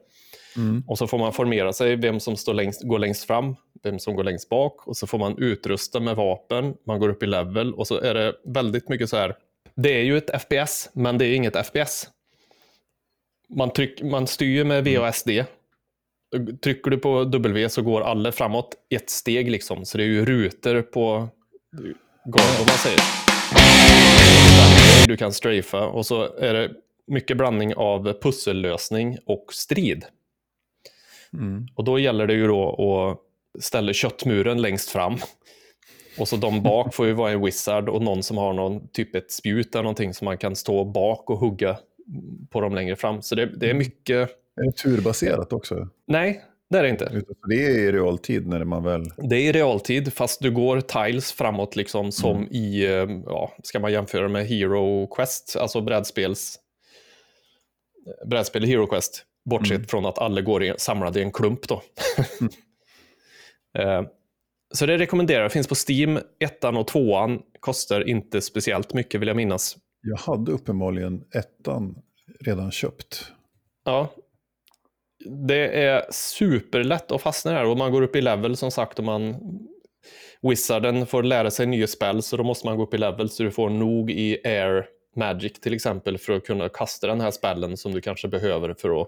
Och 0.87 0.97
så 0.97 1.07
får 1.07 1.17
man 1.17 1.33
formera 1.33 1.73
sig, 1.73 1.95
vem 1.95 2.19
som 2.19 2.37
står 2.37 2.53
längst, 2.53 2.83
går 2.83 2.99
längst 2.99 3.23
fram, 3.23 3.55
vem 3.83 3.99
som 3.99 4.15
går 4.15 4.23
längst 4.23 4.49
bak. 4.49 4.87
Och 4.87 4.97
så 4.97 5.07
får 5.07 5.17
man 5.17 5.37
utrusta 5.37 5.99
med 5.99 6.15
vapen, 6.15 6.75
man 6.87 6.99
går 6.99 7.09
upp 7.09 7.23
i 7.23 7.25
level 7.25 7.73
och 7.73 7.87
så 7.87 7.99
är 7.99 8.13
det 8.13 8.35
väldigt 8.45 8.89
mycket 8.89 9.09
så 9.09 9.17
här. 9.17 9.35
Det 9.75 9.99
är 9.99 10.03
ju 10.03 10.17
ett 10.17 10.41
FPS, 10.41 10.89
men 10.93 11.17
det 11.17 11.25
är 11.25 11.35
inget 11.35 11.67
FPS. 11.67 12.07
Man, 13.49 13.69
tryck, 13.69 14.01
man 14.01 14.27
styr 14.27 14.63
med 14.63 14.99
och 14.99 15.15
SD. 15.15 15.29
Trycker 16.63 16.91
du 16.91 16.97
på 16.97 17.23
W 17.23 17.69
så 17.69 17.81
går 17.81 18.01
alla 18.01 18.31
framåt 18.31 18.75
ett 18.89 19.09
steg 19.09 19.51
liksom. 19.51 19.85
Så 19.85 19.97
det 19.97 20.03
är 20.03 20.07
ju 20.07 20.25
rutor 20.25 20.81
på 20.81 21.29
golv, 22.31 22.59
om 22.59 22.65
man 22.67 22.77
säger. 22.77 22.99
Du 25.07 25.17
kan 25.17 25.33
strafa 25.33 25.87
och 25.87 26.05
så 26.05 26.37
är 26.37 26.53
det 26.53 26.71
mycket 27.07 27.37
blandning 27.37 27.75
av 27.75 28.13
pussellösning 28.21 29.17
och 29.25 29.45
strid. 29.53 30.05
Och 31.75 31.83
då 31.83 31.99
gäller 31.99 32.27
det 32.27 32.33
ju 32.33 32.47
då 32.47 32.69
att 33.55 33.63
ställa 33.63 33.93
köttmuren 33.93 34.61
längst 34.61 34.89
fram. 34.89 35.17
Och 36.17 36.27
så 36.27 36.35
de 36.35 36.63
bak 36.63 36.95
får 36.95 37.05
ju 37.05 37.13
vara 37.13 37.31
en 37.31 37.45
wizard 37.45 37.89
och 37.89 38.01
någon 38.01 38.23
som 38.23 38.37
har 38.37 38.53
någon 38.53 38.87
typ 38.87 39.15
ett 39.15 39.31
spjut 39.31 39.75
eller 39.75 39.83
någonting 39.83 40.13
som 40.13 40.25
man 40.25 40.37
kan 40.37 40.55
stå 40.55 40.85
bak 40.85 41.29
och 41.29 41.37
hugga 41.37 41.77
på 42.49 42.61
dem 42.61 42.75
längre 42.75 42.95
fram. 42.95 43.21
Så 43.21 43.35
det, 43.35 43.45
det 43.45 43.69
är 43.69 43.73
mycket... 43.73 44.29
Är 44.55 44.65
det 44.65 44.71
turbaserat 44.71 45.53
också? 45.53 45.87
Nej, 46.07 46.43
det 46.69 46.77
är 46.77 46.83
det 46.83 46.89
inte. 46.89 47.21
Det 47.49 47.65
är 47.65 47.69
i 47.69 47.91
realtid 47.91 48.47
när 48.47 48.63
man 48.63 48.83
väl... 48.83 49.03
Det 49.17 49.35
är 49.35 49.41
i 49.41 49.51
realtid, 49.51 50.13
fast 50.13 50.41
du 50.41 50.51
går 50.51 50.81
tiles 50.81 51.31
framåt 51.31 51.75
liksom 51.75 52.11
som 52.11 52.47
i, 52.51 52.85
eh, 52.85 53.07
ja, 53.25 53.53
ska 53.63 53.79
man 53.79 53.91
jämföra 53.91 54.27
med 54.27 54.45
Hero 54.47 55.07
Quest, 55.07 55.55
alltså 55.59 55.81
brädspels, 55.81 56.59
brädspel 58.25 58.63
Hero 58.65 58.87
Quest, 58.87 59.25
bortsett 59.49 59.91
från 59.91 60.05
att 60.05 60.17
alla 60.19 60.41
går 60.41 60.63
i, 60.63 60.73
samlade 60.77 61.19
i 61.19 61.23
en 61.23 61.31
klump 61.31 61.67
då. 61.67 61.81
Eh, 63.77 64.01
Så 64.73 64.85
det 64.85 64.97
rekommenderar 64.97 65.41
jag, 65.41 65.51
finns 65.51 65.67
på 65.67 65.75
Steam, 65.89 66.19
ettan 66.39 66.77
och 66.77 66.87
tvåan, 66.87 67.41
kostar 67.59 68.07
inte 68.09 68.41
speciellt 68.41 68.93
mycket 68.93 69.21
vill 69.21 69.27
jag 69.27 69.37
minnas. 69.37 69.77
Jag 70.01 70.17
hade 70.17 70.51
uppenbarligen 70.51 71.23
ettan 71.33 71.95
redan 72.39 72.71
köpt. 72.71 73.31
Ja. 73.85 74.09
Det 75.25 75.83
är 75.83 76.05
superlätt 76.11 77.11
att 77.11 77.21
fastna 77.21 77.51
här 77.51 77.65
och 77.65 77.77
man 77.77 77.91
går 77.91 78.01
upp 78.01 78.15
i 78.15 78.21
level 78.21 78.57
som 78.57 78.71
sagt 78.71 78.99
och 78.99 79.05
man 79.05 79.35
Wizarden 80.41 81.05
får 81.05 81.23
lära 81.23 81.51
sig 81.51 81.65
nya 81.65 81.87
spel 81.87 82.21
så 82.21 82.37
då 82.37 82.43
måste 82.43 82.67
man 82.67 82.77
gå 82.77 82.83
upp 82.83 82.93
i 82.93 82.97
level 82.97 83.29
så 83.29 83.43
du 83.43 83.51
får 83.51 83.69
nog 83.69 84.11
i 84.11 84.37
Air 84.43 84.85
Magic 85.15 85.53
till 85.53 85.73
exempel 85.73 86.17
för 86.17 86.33
att 86.33 86.45
kunna 86.45 86.69
kasta 86.69 87.07
den 87.07 87.21
här 87.21 87.31
spellen 87.31 87.77
som 87.77 87.91
du 87.91 88.01
kanske 88.01 88.27
behöver 88.27 88.73
för 88.73 89.01
att 89.01 89.07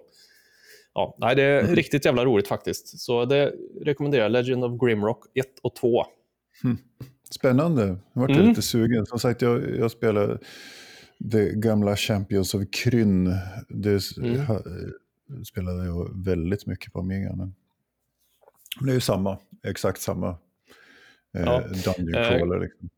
Ja, 0.94 1.16
nej, 1.20 1.36
det 1.36 1.44
är 1.44 1.76
riktigt 1.76 2.06
jävla 2.06 2.26
roligt 2.26 2.48
faktiskt. 2.48 3.00
Så 3.00 3.26
det 3.26 3.54
rekommenderar 3.82 4.24
jag. 4.24 4.32
Legend 4.32 4.64
of 4.66 4.82
Grimrock 4.82 5.26
1 5.34 5.46
och 5.62 5.76
2. 5.76 6.06
Spännande. 7.32 7.86
Nu 7.86 7.98
vart 8.14 8.30
jag 8.30 8.38
Mm. 8.38 8.50
lite 8.50 8.62
sugen. 8.62 9.06
Som 9.06 9.20
sagt, 9.20 9.42
jag, 9.42 9.76
jag 9.80 9.92
spelar 9.92 10.40
det 11.18 11.52
gamla 11.56 11.96
Champions 11.96 12.54
of 12.54 12.62
Kryn. 12.72 13.26
Det 13.70 14.18
Mm. 14.18 14.42
Spelade 15.46 15.86
jag 15.86 16.26
väldigt 16.26 16.66
mycket 16.66 16.94
på 16.94 17.00
Amiga. 17.00 17.36
Men 17.36 17.56
det 18.82 18.92
är 18.92 18.94
ju 18.94 19.02
samma, 19.02 19.38
exakt 19.64 20.02
samma 20.02 20.30
eh, 21.38 21.44
Ja. 21.44 21.62
Dungeon 21.62 22.16
Eh, 22.16 22.30
Crawler. 22.30 22.60
Liksom. 22.60 22.90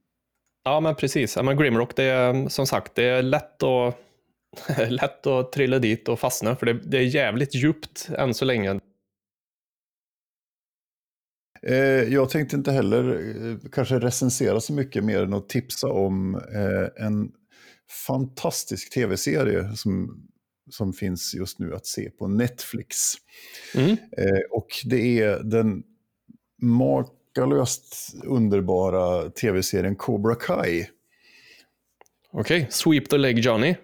Ja, 0.63 0.79
men 0.79 0.95
precis. 0.95 1.37
Men 1.43 1.57
Grimrock, 1.57 1.95
det 1.95 2.03
är 2.03 2.49
som 2.49 2.67
sagt, 2.67 2.95
det 2.95 3.03
är 3.03 3.21
lätt 3.21 3.63
att, 3.63 3.95
lätt 4.89 5.27
att 5.27 5.51
trilla 5.51 5.79
dit 5.79 6.09
och 6.09 6.19
fastna, 6.19 6.55
för 6.55 6.65
det, 6.65 6.73
det 6.73 6.97
är 6.97 7.01
jävligt 7.15 7.55
djupt 7.55 8.09
än 8.17 8.33
så 8.33 8.45
länge. 8.45 8.79
Eh, 11.67 12.13
jag 12.13 12.29
tänkte 12.29 12.55
inte 12.55 12.71
heller 12.71 13.09
eh, 13.45 13.69
kanske 13.71 13.99
recensera 13.99 14.59
så 14.59 14.73
mycket 14.73 15.03
mer 15.03 15.23
än 15.23 15.33
att 15.33 15.49
tipsa 15.49 15.87
om 15.87 16.35
eh, 16.35 17.05
en 17.05 17.31
fantastisk 18.07 18.93
tv-serie 18.93 19.75
som, 19.75 20.23
som 20.73 20.93
finns 20.93 21.33
just 21.33 21.59
nu 21.59 21.75
att 21.75 21.85
se 21.85 22.09
på 22.09 22.27
Netflix. 22.27 22.97
Mm. 23.75 23.91
Eh, 23.91 24.41
och 24.51 24.67
det 24.85 25.19
är 25.21 25.43
den 25.43 25.83
makalöst 26.61 28.15
underbara 28.23 29.29
tv-serien 29.29 29.95
Cobra 29.95 30.35
Kai. 30.35 30.87
Okej, 32.31 32.67
Sweep 32.71 33.09
the 33.09 33.17
leg 33.17 33.39
Johnny. 33.39 33.75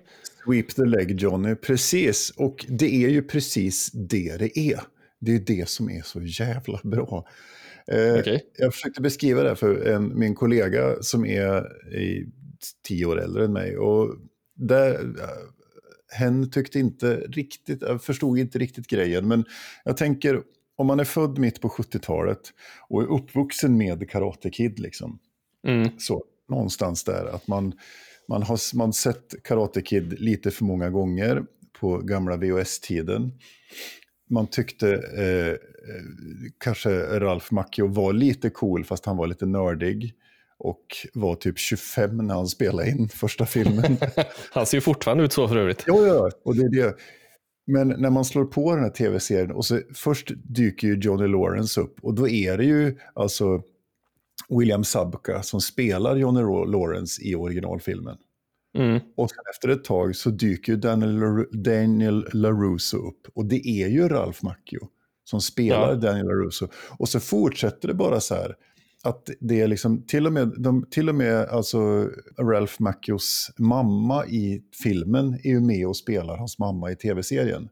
Sweep 0.45 0.75
the 0.75 0.85
leg 0.85 1.21
Johnny, 1.21 1.55
precis. 1.55 2.29
Och 2.29 2.65
det 2.69 3.05
är 3.05 3.09
ju 3.09 3.21
precis 3.21 3.91
det 3.91 4.37
det 4.37 4.59
är. 4.59 4.79
Det 5.19 5.35
är 5.35 5.39
det 5.39 5.69
som 5.69 5.89
är 5.89 6.01
så 6.01 6.21
jävla 6.21 6.79
bra. 6.83 7.27
Eh, 7.91 8.19
Okej. 8.19 8.45
Jag 8.57 8.73
försökte 8.73 9.01
beskriva 9.01 9.43
det 9.43 9.55
för 9.55 9.87
en, 9.87 10.19
min 10.19 10.35
kollega 10.35 10.95
som 11.01 11.25
är 11.25 11.63
i 11.95 12.25
tio 12.87 13.05
år 13.05 13.21
äldre 13.21 13.45
än 13.45 13.53
mig. 13.53 13.77
Och 13.77 14.15
där, 14.55 15.15
hen 16.11 16.51
tyckte 16.51 16.79
inte 16.79 17.15
riktigt, 17.15 17.81
jag 17.81 18.03
förstod 18.03 18.39
inte 18.39 18.59
riktigt 18.59 18.87
grejen. 18.87 19.27
Men 19.27 19.45
jag 19.83 19.97
tänker, 19.97 20.41
om 20.75 20.87
man 20.87 20.99
är 20.99 21.03
född 21.03 21.37
mitt 21.37 21.61
på 21.61 21.69
70-talet 21.69 22.39
och 22.89 23.01
är 23.01 23.07
uppvuxen 23.07 23.77
med 23.77 24.09
Karate 24.09 24.49
Kid, 24.49 24.79
liksom, 24.79 25.19
Mm. 25.67 25.89
så 25.97 26.23
någonstans 26.49 27.03
där, 27.03 27.25
att 27.25 27.47
man, 27.47 27.73
man 28.27 28.43
har 28.43 28.75
man 28.77 28.93
sett 28.93 29.43
Karate 29.43 29.81
Kid 29.81 30.19
lite 30.19 30.51
för 30.51 30.65
många 30.65 30.89
gånger 30.89 31.43
på 31.79 31.97
gamla 31.97 32.37
VHS-tiden. 32.37 33.31
Man 34.29 34.47
tyckte 34.47 34.89
eh, 35.17 35.49
eh, 35.49 36.03
kanske 36.57 37.19
Ralf 37.19 37.51
Macchio 37.51 37.87
var 37.87 38.13
lite 38.13 38.49
cool, 38.49 38.85
fast 38.85 39.05
han 39.05 39.17
var 39.17 39.27
lite 39.27 39.45
nördig. 39.45 40.13
Och 40.59 40.85
var 41.13 41.35
typ 41.35 41.57
25 41.57 42.17
när 42.17 42.35
han 42.35 42.47
spelade 42.47 42.89
in 42.89 43.09
första 43.09 43.45
filmen. 43.45 43.97
Han 44.51 44.65
ser 44.65 44.77
ju 44.77 44.81
fortfarande 44.81 45.23
ut 45.23 45.33
så 45.33 45.47
för 45.47 45.57
övrigt. 45.57 45.83
Ja, 45.87 46.07
ja, 46.07 46.29
och 46.45 46.55
det 46.55 46.61
är 46.61 46.69
det. 46.69 46.95
Men 47.67 47.87
när 47.87 48.09
man 48.09 48.25
slår 48.25 48.45
på 48.45 48.75
den 48.75 48.83
här 48.83 48.91
tv-serien 48.91 49.51
och 49.51 49.65
så 49.65 49.81
först 49.95 50.31
dyker 50.35 50.87
ju 50.87 50.99
Johnny 50.99 51.27
Lawrence 51.27 51.81
upp 51.81 51.99
och 52.01 52.13
då 52.13 52.27
är 52.27 52.57
det 52.57 52.65
ju 52.65 52.97
alltså 53.13 53.61
William 54.49 54.83
Sabka 54.83 55.43
som 55.43 55.61
spelar 55.61 56.15
Johnny 56.15 56.41
Lawrence 56.71 57.21
i 57.21 57.35
originalfilmen. 57.35 58.17
Mm. 58.77 58.99
Och 59.17 59.29
sen 59.29 59.43
efter 59.55 59.69
ett 59.69 59.83
tag 59.83 60.15
så 60.15 60.29
dyker 60.29 60.73
ju 60.73 60.77
Daniel, 60.77 61.45
Daniel 61.51 62.27
LaRusso 62.33 62.97
upp 62.97 63.27
och 63.33 63.45
det 63.45 63.67
är 63.67 63.87
ju 63.87 64.07
Ralph 64.07 64.45
Macchio 64.45 64.87
som 65.23 65.41
spelar 65.41 65.89
Ja. 65.89 65.95
Daniel 65.95 66.27
LaRusso. 66.27 66.67
Och 66.97 67.09
så 67.09 67.19
fortsätter 67.19 67.87
det 67.87 67.93
bara 67.93 68.19
så 68.19 68.35
här 68.35 68.55
att 69.03 69.29
det 69.39 69.61
är 69.61 69.67
liksom 69.67 70.05
till 70.07 70.27
och 70.27 70.33
med, 70.33 70.53
de, 70.57 70.85
till 70.91 71.09
och 71.09 71.15
med 71.15 71.49
alltså 71.49 72.09
Ralph 72.39 72.73
Macchios 72.79 73.51
mamma 73.57 74.25
i 74.25 74.63
filmen 74.83 75.33
är 75.43 75.49
ju 75.49 75.59
med 75.59 75.87
och 75.87 75.97
spelar 75.97 76.37
hans 76.37 76.59
mamma 76.59 76.91
i 76.91 76.95
tv-serien. 76.95 77.69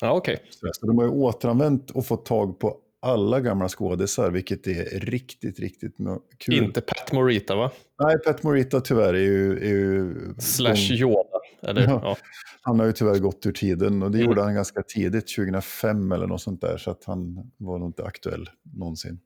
Ja, 0.00 0.12
okej. 0.12 0.42
Så 0.72 0.86
de 0.86 0.98
har 0.98 1.04
ju 1.04 1.10
återanvänt 1.10 1.90
och 1.90 2.06
fått 2.06 2.26
tag 2.26 2.58
på 2.58 2.76
alla 3.02 3.40
gamla 3.40 3.68
skådisar, 3.68 4.30
vilket 4.30 4.66
är 4.66 5.00
riktigt, 5.00 5.60
riktigt 5.60 5.96
kul. 6.38 6.54
Inte 6.54 6.80
Pat 6.80 7.12
Morita 7.12 7.56
va? 7.56 7.70
Nej, 8.02 8.18
Pat 8.18 8.42
Morita 8.42 8.80
tyvärr 8.80 9.14
är 9.14 9.18
ju... 9.18 9.58
Är 9.58 9.70
ju 9.70 10.14
Slash 10.38 10.92
Yoda. 10.92 11.33
Eller, 11.64 11.82
Ja. 11.82 12.00
ja. 12.02 12.16
Han 12.62 12.78
har 12.80 12.86
ju 12.86 12.92
tyvärr 12.92 13.18
gått 13.18 13.46
ur 13.46 13.52
tiden 13.52 14.02
och 14.02 14.10
det 14.10 14.18
Mm. 14.18 14.28
gjorde 14.30 14.42
han 14.42 14.54
ganska 14.54 14.82
tidigt, 14.82 15.28
2005 15.36 16.12
eller 16.12 16.26
något 16.26 16.40
sånt 16.42 16.60
där, 16.60 16.76
så 16.78 16.90
att 16.90 17.04
han 17.04 17.50
var 17.56 17.78
nog 17.78 17.88
inte 17.88 18.04
aktuell 18.04 18.48
någonsin. 18.74 19.18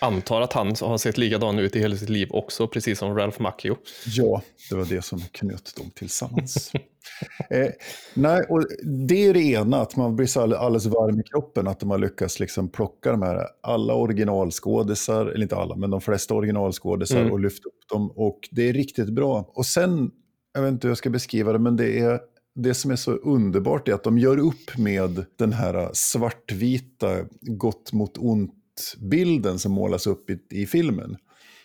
Antar 0.00 0.40
att 0.40 0.52
han 0.52 0.66
har 0.80 0.98
sett 0.98 1.18
likadan 1.18 1.58
ut 1.58 1.76
i 1.76 1.80
hela 1.80 1.96
sitt 1.96 2.08
liv 2.08 2.28
också, 2.30 2.68
precis 2.68 2.98
som 2.98 3.16
Ralph 3.18 3.40
Macchio. 3.42 3.76
Ja, 4.06 4.42
det 4.70 4.74
var 4.76 4.84
det 4.84 5.02
som 5.02 5.18
knöt 5.20 5.76
dem 5.76 5.90
tillsammans. 5.94 6.72
eh, 7.50 7.68
nej, 8.14 8.46
och 8.48 8.64
det 8.84 9.26
är 9.26 9.34
det 9.34 9.42
ena, 9.42 9.80
att 9.80 9.96
man 9.96 10.16
blir 10.16 10.26
så 10.26 10.40
all- 10.40 10.52
alldeles 10.54 10.86
varm 10.86 11.20
i 11.20 11.22
kroppen, 11.22 11.68
att 11.68 11.80
de 11.80 11.90
har 11.90 11.98
lyckats 11.98 12.40
liksom 12.40 12.68
plocka 12.68 13.10
de 13.10 13.22
här, 13.22 13.46
alla 13.62 13.94
originalskådisar, 13.94 15.26
eller 15.26 15.42
inte 15.42 15.56
alla, 15.56 15.76
men 15.76 15.90
de 15.90 16.00
flesta 16.00 16.34
originalskådisar 16.34 17.20
Mm. 17.20 17.32
och 17.32 17.40
lyfta 17.40 17.68
upp 17.68 17.88
dem. 17.92 18.10
Och 18.16 18.38
det 18.50 18.68
är 18.68 18.72
riktigt 18.72 19.08
bra. 19.10 19.50
Och 19.54 19.66
sen, 19.66 20.10
jag 20.54 20.62
vet 20.62 20.72
inte 20.72 20.86
hur 20.86 20.90
jag 20.90 20.98
ska 20.98 21.10
beskriva 21.10 21.52
det, 21.52 21.58
men 21.58 21.76
det 21.76 21.98
är 21.98 22.20
det 22.54 22.74
som 22.74 22.90
är 22.90 22.96
så 22.96 23.12
underbart 23.12 23.88
är 23.88 23.94
att 23.94 24.04
de 24.04 24.18
gör 24.18 24.38
upp 24.38 24.78
med 24.78 25.24
den 25.38 25.52
här 25.52 25.90
svartvita 25.92 27.16
gott 27.40 27.92
mot 27.92 28.18
ont-bilden 28.18 29.58
som 29.58 29.72
målas 29.72 30.06
upp 30.06 30.30
i, 30.30 30.38
i 30.50 30.66
filmen 30.66 31.16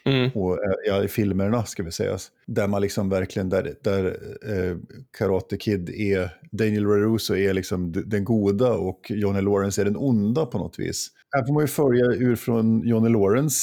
Mm. 0.07 0.31
och, 0.35 0.53
eh, 0.53 0.71
ja, 0.85 1.03
i 1.03 1.07
filmerna 1.07 1.65
ska 1.65 1.83
vi 1.83 1.91
säga. 1.91 2.17
Där 2.45 2.67
man 2.67 2.81
liksom 2.81 3.09
verkligen, 3.09 3.49
där, 3.49 3.75
där 3.83 4.05
eh, 4.45 4.77
Karate 5.17 5.57
Kid 5.57 5.89
är, 5.89 6.29
Daniel 6.51 6.83
LaRusso 6.83 7.35
är 7.35 7.53
liksom 7.53 7.91
den 8.05 8.23
goda 8.23 8.73
och 8.73 8.99
Johnny 9.09 9.41
Lawrence 9.41 9.81
är 9.81 9.85
den 9.85 9.97
onda 9.97 10.45
på 10.45 10.57
något 10.57 10.79
vis. 10.79 11.07
Här 11.35 11.45
får 11.45 11.53
man 11.53 11.63
ju 11.63 11.67
följa 11.67 12.05
ur 12.05 12.35
från 12.35 12.87
Johnny 12.87 13.09
Lawrence 13.09 13.59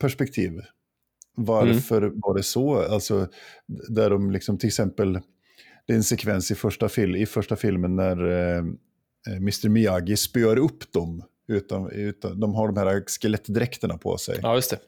perspektiv. 0.00 0.60
Varför 1.44 2.12
var 2.14 2.34
det 2.34 2.42
så? 2.42 2.82
Alltså, 2.82 3.28
där 3.88 4.10
de 4.10 4.30
liksom 4.30 4.58
till 4.58 4.66
exempel, 4.66 5.20
det 5.86 5.92
är 5.92 5.96
en 5.96 6.04
sekvens 6.04 6.50
i 6.50 6.54
första, 6.54 6.88
fil, 6.88 7.16
i 7.16 7.26
första 7.26 7.56
filmen 7.56 7.96
när 7.96 8.30
eh, 8.30 8.58
eh, 9.28 9.36
Mr 9.36 9.68
Miyagi 9.68 10.16
spöar 10.16 10.56
upp 10.56 10.92
dem. 10.92 11.22
Utan, 11.48 11.90
utan, 11.90 12.40
de 12.40 12.54
har 12.54 12.68
de 12.68 12.76
här 12.76 13.04
skelettdräkterna 13.06 13.98
på 13.98 14.18
sig. 14.18 14.38
Ja, 14.42 14.54
just 14.54 14.70
det. 14.70 14.78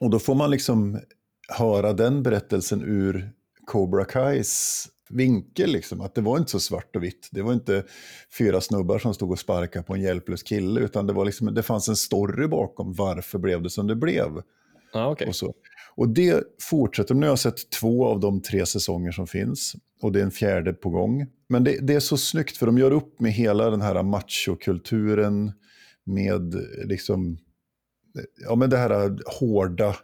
Och 0.00 0.10
då 0.10 0.18
får 0.18 0.34
man 0.34 0.50
liksom 0.50 1.00
höra 1.48 1.92
den 1.92 2.22
berättelsen 2.22 2.82
ur 2.82 3.32
Cobra 3.66 4.04
Kais 4.04 4.88
vinkel. 5.10 5.70
Liksom. 5.70 6.00
Att 6.00 6.14
det 6.14 6.20
var 6.20 6.38
inte 6.38 6.50
så 6.50 6.60
svart 6.60 6.96
och 6.96 7.02
vitt. 7.02 7.28
Det 7.32 7.42
var 7.42 7.52
inte 7.52 7.84
fyra 8.38 8.60
snubbar 8.60 8.98
som 8.98 9.14
stod 9.14 9.30
och 9.30 9.38
sparkade 9.38 9.84
på 9.84 9.94
en 9.94 10.00
hjälplös 10.00 10.42
kille. 10.42 10.80
Utan 10.80 11.06
det, 11.06 11.12
var 11.12 11.24
liksom, 11.24 11.54
det 11.54 11.62
fanns 11.62 11.88
en 11.88 11.96
story 11.96 12.46
bakom 12.46 12.92
varför 12.92 13.38
blev 13.38 13.62
det 13.62 13.70
som 13.70 13.86
det 13.86 13.96
blev. 13.96 14.42
Ah, 14.92 15.10
okay. 15.10 15.28
Och, 15.28 15.36
så. 15.36 15.54
och 15.94 16.08
det 16.08 16.44
fortsätter. 16.60 17.14
Nu 17.14 17.26
har 17.26 17.30
jag 17.30 17.38
sett 17.38 17.70
två 17.70 18.06
av 18.06 18.20
de 18.20 18.42
tre 18.42 18.66
säsonger 18.66 19.12
som 19.12 19.26
finns. 19.26 19.76
Och 20.02 20.12
det 20.12 20.20
är 20.20 20.24
en 20.24 20.30
fjärde 20.30 20.72
på 20.72 20.90
gång. 20.90 21.26
Men 21.48 21.64
det, 21.64 21.78
det 21.86 21.94
är 21.94 22.00
så 22.00 22.16
snyggt 22.16 22.56
för 22.56 22.66
de 22.66 22.78
gör 22.78 22.90
upp 22.90 23.20
med 23.20 23.32
hela 23.32 23.70
den 23.70 23.80
här 23.80 24.02
machokulturen. 24.02 25.52
Med 26.04 26.54
liksom, 26.84 27.38
ja 28.48 28.54
men 28.54 28.70
det 28.70 28.76
här 28.76 29.18
hårda. 29.40 29.96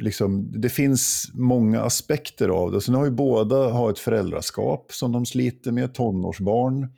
Liksom, 0.00 0.60
det 0.60 0.68
finns 0.68 1.30
många 1.34 1.82
aspekter 1.82 2.48
av 2.48 2.72
det. 2.72 2.80
Sen 2.80 2.94
har 2.94 3.04
ju 3.04 3.10
båda 3.10 3.68
har 3.68 3.90
ett 3.90 3.98
föräldraskap 3.98 4.92
som 4.92 5.12
de 5.12 5.26
sliter 5.26 5.72
med, 5.72 5.94
tonårsbarn. 5.94 6.88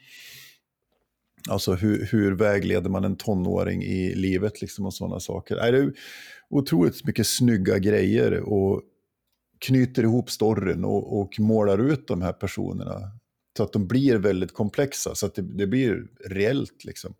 Alltså 1.48 1.74
hur, 1.74 2.06
hur 2.10 2.32
vägleder 2.32 2.90
man 2.90 3.04
en 3.04 3.16
tonåring 3.16 3.82
i 3.82 4.14
livet 4.14 4.60
liksom 4.60 4.86
och 4.86 4.94
sådana 4.94 5.20
saker. 5.20 5.56
Nej, 5.56 5.72
det 5.72 5.78
är 5.78 5.92
otroligt 6.50 7.04
mycket 7.04 7.26
snygga 7.26 7.78
grejer 7.78 8.40
och 8.40 8.82
knyter 9.58 10.02
ihop 10.02 10.30
storyn 10.30 10.84
och, 10.84 11.20
och 11.20 11.40
målar 11.40 11.78
ut 11.78 12.08
de 12.08 12.22
här 12.22 12.32
personerna. 12.32 13.00
Så 13.56 13.62
att 13.62 13.72
de 13.72 13.86
blir 13.86 14.16
väldigt 14.16 14.54
komplexa, 14.54 15.14
så 15.14 15.26
att 15.26 15.34
det, 15.34 15.42
det 15.42 15.66
blir 15.66 16.06
reellt 16.24 16.84
liksom. 16.84 17.14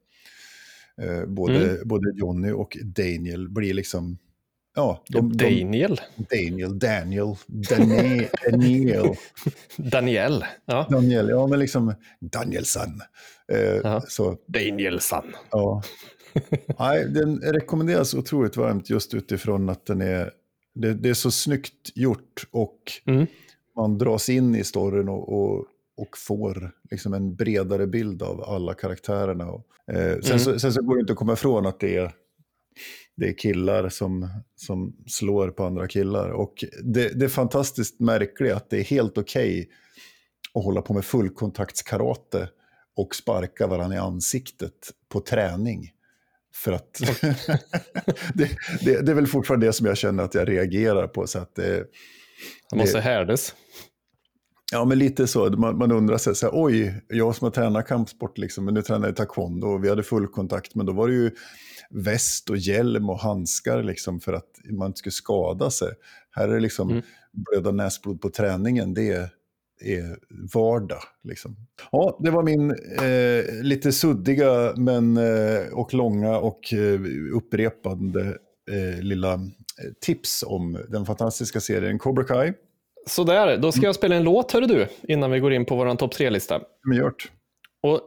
Eh, 1.02 1.24
både, 1.26 1.70
Mm. 1.70 1.88
både 1.88 2.12
Johnny 2.14 2.50
och 2.50 2.76
Daniel 2.84 3.48
blir 3.48 3.74
liksom, 3.74 4.18
ja, 4.74 5.04
de, 5.08 5.36
de, 5.36 5.44
Daniel. 5.44 6.00
Daniel, 6.16 6.78
Daniel, 6.78 7.34
Daniel, 7.46 8.26
Daniel. 8.50 9.14
Daniel. 9.76 10.44
Ja. 10.64 10.86
Daniel, 10.90 11.28
ja 11.28 11.46
men 11.46 11.58
liksom 11.58 11.94
Danielsson. 12.20 13.00
Eh, 13.52 14.00
så, 14.08 14.36
Danielsson. 14.46 15.24
ja. 15.50 15.82
Nej, 16.78 17.04
den 17.04 17.40
rekommenderas 17.40 18.14
otroligt 18.14 18.56
varmt 18.56 18.90
just 18.90 19.14
utifrån 19.14 19.68
att 19.68 19.86
den 19.86 20.00
är, 20.00 20.30
det, 20.74 20.94
det 20.94 21.08
är 21.08 21.14
så 21.14 21.30
snyggt 21.30 21.92
gjort 21.94 22.46
och 22.50 22.78
Mm. 23.06 23.26
man 23.76 23.98
dras 23.98 24.28
in 24.28 24.54
i 24.54 24.64
storyn 24.64 25.08
och, 25.08 25.32
och, 25.32 25.64
och 25.96 26.18
får 26.18 26.70
liksom 26.90 27.14
en 27.14 27.34
bredare 27.36 27.86
bild 27.86 28.22
av 28.22 28.42
alla 28.44 28.74
karaktärerna. 28.74 29.46
Och, 29.50 29.66
eh, 29.92 30.20
sen, 30.20 30.30
Mm. 30.30 30.38
så, 30.38 30.58
sen 30.58 30.72
så 30.72 30.82
går 30.82 30.94
det 30.96 31.00
inte 31.00 31.12
att 31.12 31.18
komma 31.18 31.32
ifrån 31.32 31.66
att 31.66 31.80
det 31.80 31.96
är, 31.96 32.12
det 33.16 33.28
är 33.28 33.38
killar 33.38 33.88
som, 33.88 34.28
som 34.56 34.96
slår 35.06 35.48
på 35.50 35.64
andra 35.64 35.88
killar. 35.88 36.30
Och 36.30 36.64
det, 36.84 37.08
det 37.18 37.24
är 37.24 37.28
fantastiskt 37.28 38.00
märkligt 38.00 38.52
att 38.52 38.70
det 38.70 38.78
är 38.78 38.84
helt 38.84 39.18
okej 39.18 39.68
att 40.54 40.64
hålla 40.64 40.82
på 40.82 40.94
med 40.94 41.04
fullkontaktskarate 41.04 42.48
och 42.96 43.14
sparka 43.14 43.66
varandra 43.66 43.96
i 43.96 44.00
ansiktet 44.00 44.72
på 45.08 45.20
träning. 45.20 45.90
För 46.54 46.72
att 46.72 46.92
det, 48.34 48.50
det, 48.80 49.00
det 49.06 49.12
är 49.12 49.14
väl 49.14 49.26
fortfarande 49.26 49.66
det 49.66 49.72
som 49.72 49.86
jag 49.86 49.96
känner 49.96 50.22
att 50.24 50.34
jag 50.34 50.48
reagerar 50.48 51.06
på. 51.08 51.26
Så 51.26 51.38
att 51.38 51.54
det, 51.54 51.84
Han 52.70 52.78
måste 52.78 52.98
Det- 52.98 53.02
härdes. 53.02 53.54
Ja, 54.72 54.84
men 54.84 54.98
lite 54.98 55.26
så. 55.26 55.50
Man, 55.50 55.78
man 55.78 55.92
undrar 55.92 56.18
sig, 56.18 56.34
så 56.34 56.46
här, 56.46 56.52
oj, 56.54 57.04
jag 57.08 57.36
som 57.36 57.44
har 57.44 57.50
tränat 57.50 57.86
kampsport, 57.88 58.38
liksom, 58.38 58.64
men 58.64 58.74
nu 58.74 58.82
tränar 58.82 59.06
jag 59.08 59.16
taekwondo 59.16 59.66
och 59.66 59.84
vi 59.84 59.88
hade 59.88 60.02
full 60.02 60.26
kontakt, 60.28 60.74
men 60.74 60.86
då 60.86 60.92
var 60.92 61.08
det 61.08 61.14
ju 61.14 61.30
väst 61.90 62.50
och 62.50 62.56
hjälm 62.56 63.10
och 63.10 63.18
handskar 63.20 63.82
liksom, 63.82 64.20
för 64.20 64.32
att 64.32 64.50
man 64.70 64.86
inte 64.86 64.98
skulle 64.98 65.12
skada 65.12 65.70
sig. 65.70 65.92
Här 66.30 66.48
är 66.48 66.54
det 66.54 66.60
liksom 66.60 66.90
Mm. 66.90 67.02
blöda 67.32 67.70
näsblod 67.70 68.20
på 68.20 68.30
träningen, 68.30 68.94
det 68.94 69.08
är, 69.12 69.28
är 69.80 70.18
vardag. 70.54 71.02
Liksom. 71.24 71.56
Ja, 71.92 72.18
det 72.22 72.30
var 72.30 72.42
min 72.42 72.70
eh, 72.70 73.62
lite 73.64 73.92
suddiga 73.92 74.74
men, 74.76 75.16
eh, 75.16 75.72
och 75.72 75.94
långa 75.94 76.38
och 76.38 76.72
eh, 76.74 77.00
upprepande 77.36 78.20
eh, 78.70 79.02
lilla 79.02 79.32
eh, 79.32 79.38
tips 80.00 80.44
om 80.46 80.84
den 80.88 81.06
fantastiska 81.06 81.60
serien 81.60 81.98
Cobra 81.98 82.24
Kai. 82.24 82.52
Sådär, 83.06 83.56
då 83.56 83.72
ska 83.72 83.82
jag 83.82 83.94
spela 83.94 84.14
en 84.16 84.24
låt, 84.24 84.52
hörru 84.52 84.66
du, 84.66 84.86
innan 85.08 85.30
vi 85.30 85.40
går 85.40 85.52
in 85.52 85.64
på 85.64 85.76
vår 85.76 85.94
topp 85.96 86.12
tre-lista. 86.12 86.60
Men 86.84 86.98
gjort. 86.98 87.30
Och 87.82 87.94
eh, 87.94 88.00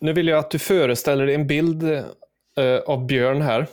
nu 0.00 0.12
vill 0.12 0.28
jag 0.28 0.38
att 0.38 0.50
du 0.50 0.58
föreställer 0.58 1.26
dig 1.26 1.34
en 1.34 1.46
bild 1.46 1.84
av 2.86 3.06
Björn 3.06 3.42
här 3.42 3.66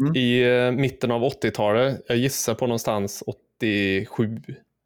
Mm. 0.00 0.16
i 0.16 0.70
mitten 0.80 1.10
av 1.10 1.22
80-talet. 1.22 2.00
Jag 2.08 2.16
gissar 2.16 2.54
på 2.54 2.66
någonstans 2.66 3.22
87, 3.26 4.40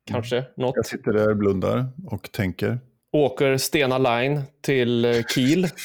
kanske 0.07 0.45
något. 0.57 0.77
Jag 0.77 0.87
sitter 0.87 1.13
där, 1.13 1.35
blundar 1.35 1.87
och 2.07 2.33
tänker. 2.33 2.79
Åker 3.13 3.57
Stena 3.57 3.99
Line 3.99 4.43
till 4.61 5.05
eh, 5.05 5.23
Kiel. 5.35 5.69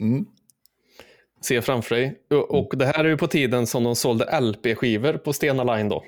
Mm. 0.00 0.24
Ser 1.44 1.60
framför 1.60 1.94
dig. 1.94 2.18
Och- 2.30 2.50
Och 2.58 2.76
det 2.78 2.86
här 2.86 3.04
är 3.04 3.08
ju 3.08 3.16
på 3.16 3.26
tiden 3.26 3.66
som 3.66 3.84
de 3.84 3.96
sålde 3.96 4.40
LP-skivor 4.40 5.12
på 5.12 5.32
Stena 5.32 5.64
Line 5.76 5.88
då. 5.88 6.04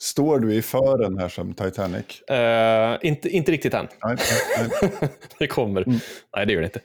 Står 0.00 0.38
du 0.38 0.54
i 0.54 0.62
fören 0.62 1.18
här 1.18 1.28
som 1.28 1.54
Titanic? 1.54 2.22
Eh, 2.22 2.98
inte, 3.02 3.28
inte 3.28 3.52
riktigt 3.52 3.74
än. 3.74 3.86
Nej, 4.04 4.16
nej, 4.58 4.68
nej. 5.00 5.10
det 5.38 5.46
kommer. 5.46 5.82
Mm. 5.82 5.98
Nej, 6.36 6.46
det 6.46 6.52
gör 6.52 6.60
det 6.60 6.66
inte. 6.66 6.80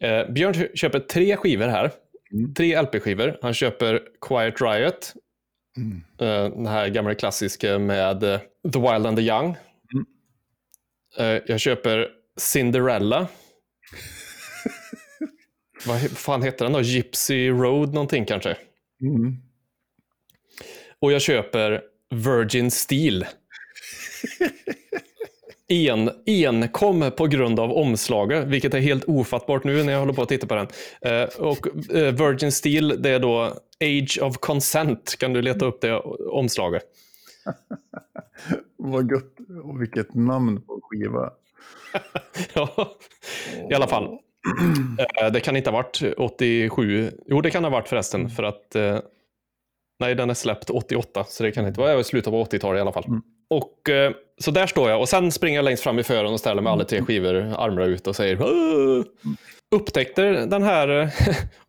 Eh, 0.00 0.32
Björn 0.32 0.54
kö- 0.54 0.68
köper 0.74 0.98
tre 1.00 1.36
skivor 1.36 1.66
här. 1.66 1.90
Mm. 2.32 2.54
Tre 2.54 2.82
LP-skivor. 2.82 3.38
Han 3.42 3.54
köper 3.54 4.00
Quiet 4.28 4.60
Riot. 4.60 5.12
Mm. 5.76 6.02
Den 6.50 6.66
här 6.66 6.88
gamla 6.88 7.14
klassiska 7.14 7.78
med 7.78 8.22
eh, 8.22 8.40
The 8.72 8.78
Wild 8.78 9.06
and 9.06 9.16
the 9.16 9.22
Young. 9.22 9.56
Mm. 9.94 10.06
Eh, 11.18 11.42
jag 11.46 11.60
köper 11.60 12.08
Cinderella. 12.36 13.28
Vad 15.86 16.00
fan 16.00 16.42
heter 16.42 16.64
den 16.64 16.72
då? 16.72 16.80
Gypsy 16.80 17.50
Road 17.50 17.94
någonting 17.94 18.24
kanske. 18.24 18.56
Mm. 19.02 19.36
Och 20.98 21.12
jag 21.12 21.22
köper 21.22 21.82
Virgin 22.10 22.70
Steel. 22.70 23.20
En, 25.68 26.10
enkom 26.26 27.10
på 27.16 27.26
grund 27.26 27.60
av 27.60 27.72
omslaget, 27.72 28.46
vilket 28.46 28.74
är 28.74 28.80
helt 28.80 29.04
ofattbart 29.04 29.64
nu 29.64 29.82
när 29.82 29.92
jag 29.92 30.00
håller 30.00 30.12
på 30.12 30.22
att 30.22 30.28
titta 30.28 30.46
på 30.46 30.54
den. 30.54 30.66
Eh, 31.00 31.28
och 31.38 31.66
eh, 31.96 32.14
Virgin 32.14 32.52
Steel, 32.52 33.02
det 33.02 33.10
är 33.10 33.18
då 33.18 33.52
Age 33.80 34.18
of 34.22 34.36
Consent. 34.38 35.16
Kan 35.18 35.32
du 35.32 35.42
leta 35.42 35.66
upp 35.66 35.80
det 35.80 35.98
omslaget? 36.30 36.82
Vad 38.76 39.10
gött. 39.10 39.36
Och 39.64 39.82
vilket 39.82 40.14
namn 40.14 40.60
på 40.62 40.80
skiva. 40.82 41.30
ja, 42.54 42.96
i 43.70 43.74
alla 43.74 43.86
fall. 43.86 44.18
Eh, 44.98 45.32
det 45.32 45.40
kan 45.40 45.56
inte 45.56 45.70
ha 45.70 45.76
varit 45.76 46.02
87. 46.16 47.10
Jo, 47.26 47.40
det 47.40 47.50
kan 47.50 47.64
ha 47.64 47.70
varit 47.70 47.88
förresten, 47.88 48.30
för 48.30 48.42
att 48.42 48.76
nej, 50.00 50.14
den 50.14 50.30
är 50.30 50.34
släppt 50.34 50.70
88, 50.70 51.24
så 51.28 51.42
det 51.42 51.52
kan 51.52 51.66
inte 51.66 51.80
vara 51.80 52.00
i 52.00 52.04
slutet 52.04 52.32
av 52.32 52.46
80-talet 52.48 52.78
i 52.78 52.80
alla 52.80 52.92
fall. 52.92 53.04
Mm. 53.06 53.22
Och 53.50 53.88
eh, 53.90 54.12
så 54.40 54.50
där 54.50 54.66
står 54.66 54.90
jag 54.90 55.00
och 55.00 55.08
sen 55.08 55.32
springer 55.32 55.58
jag 55.58 55.64
längst 55.64 55.82
fram 55.82 55.98
i 55.98 56.02
fören 56.02 56.32
och 56.32 56.40
ställer 56.40 56.62
mig 56.62 56.72
alla 56.72 56.84
tre 56.84 57.02
skivor, 57.02 57.34
armarna 57.36 57.84
ut 57.84 58.06
och 58.06 58.16
säger 58.16 58.42
"Åh!" 58.42 59.04
Upptäckte 59.74 60.22
den 60.46 60.62
här, 60.62 60.88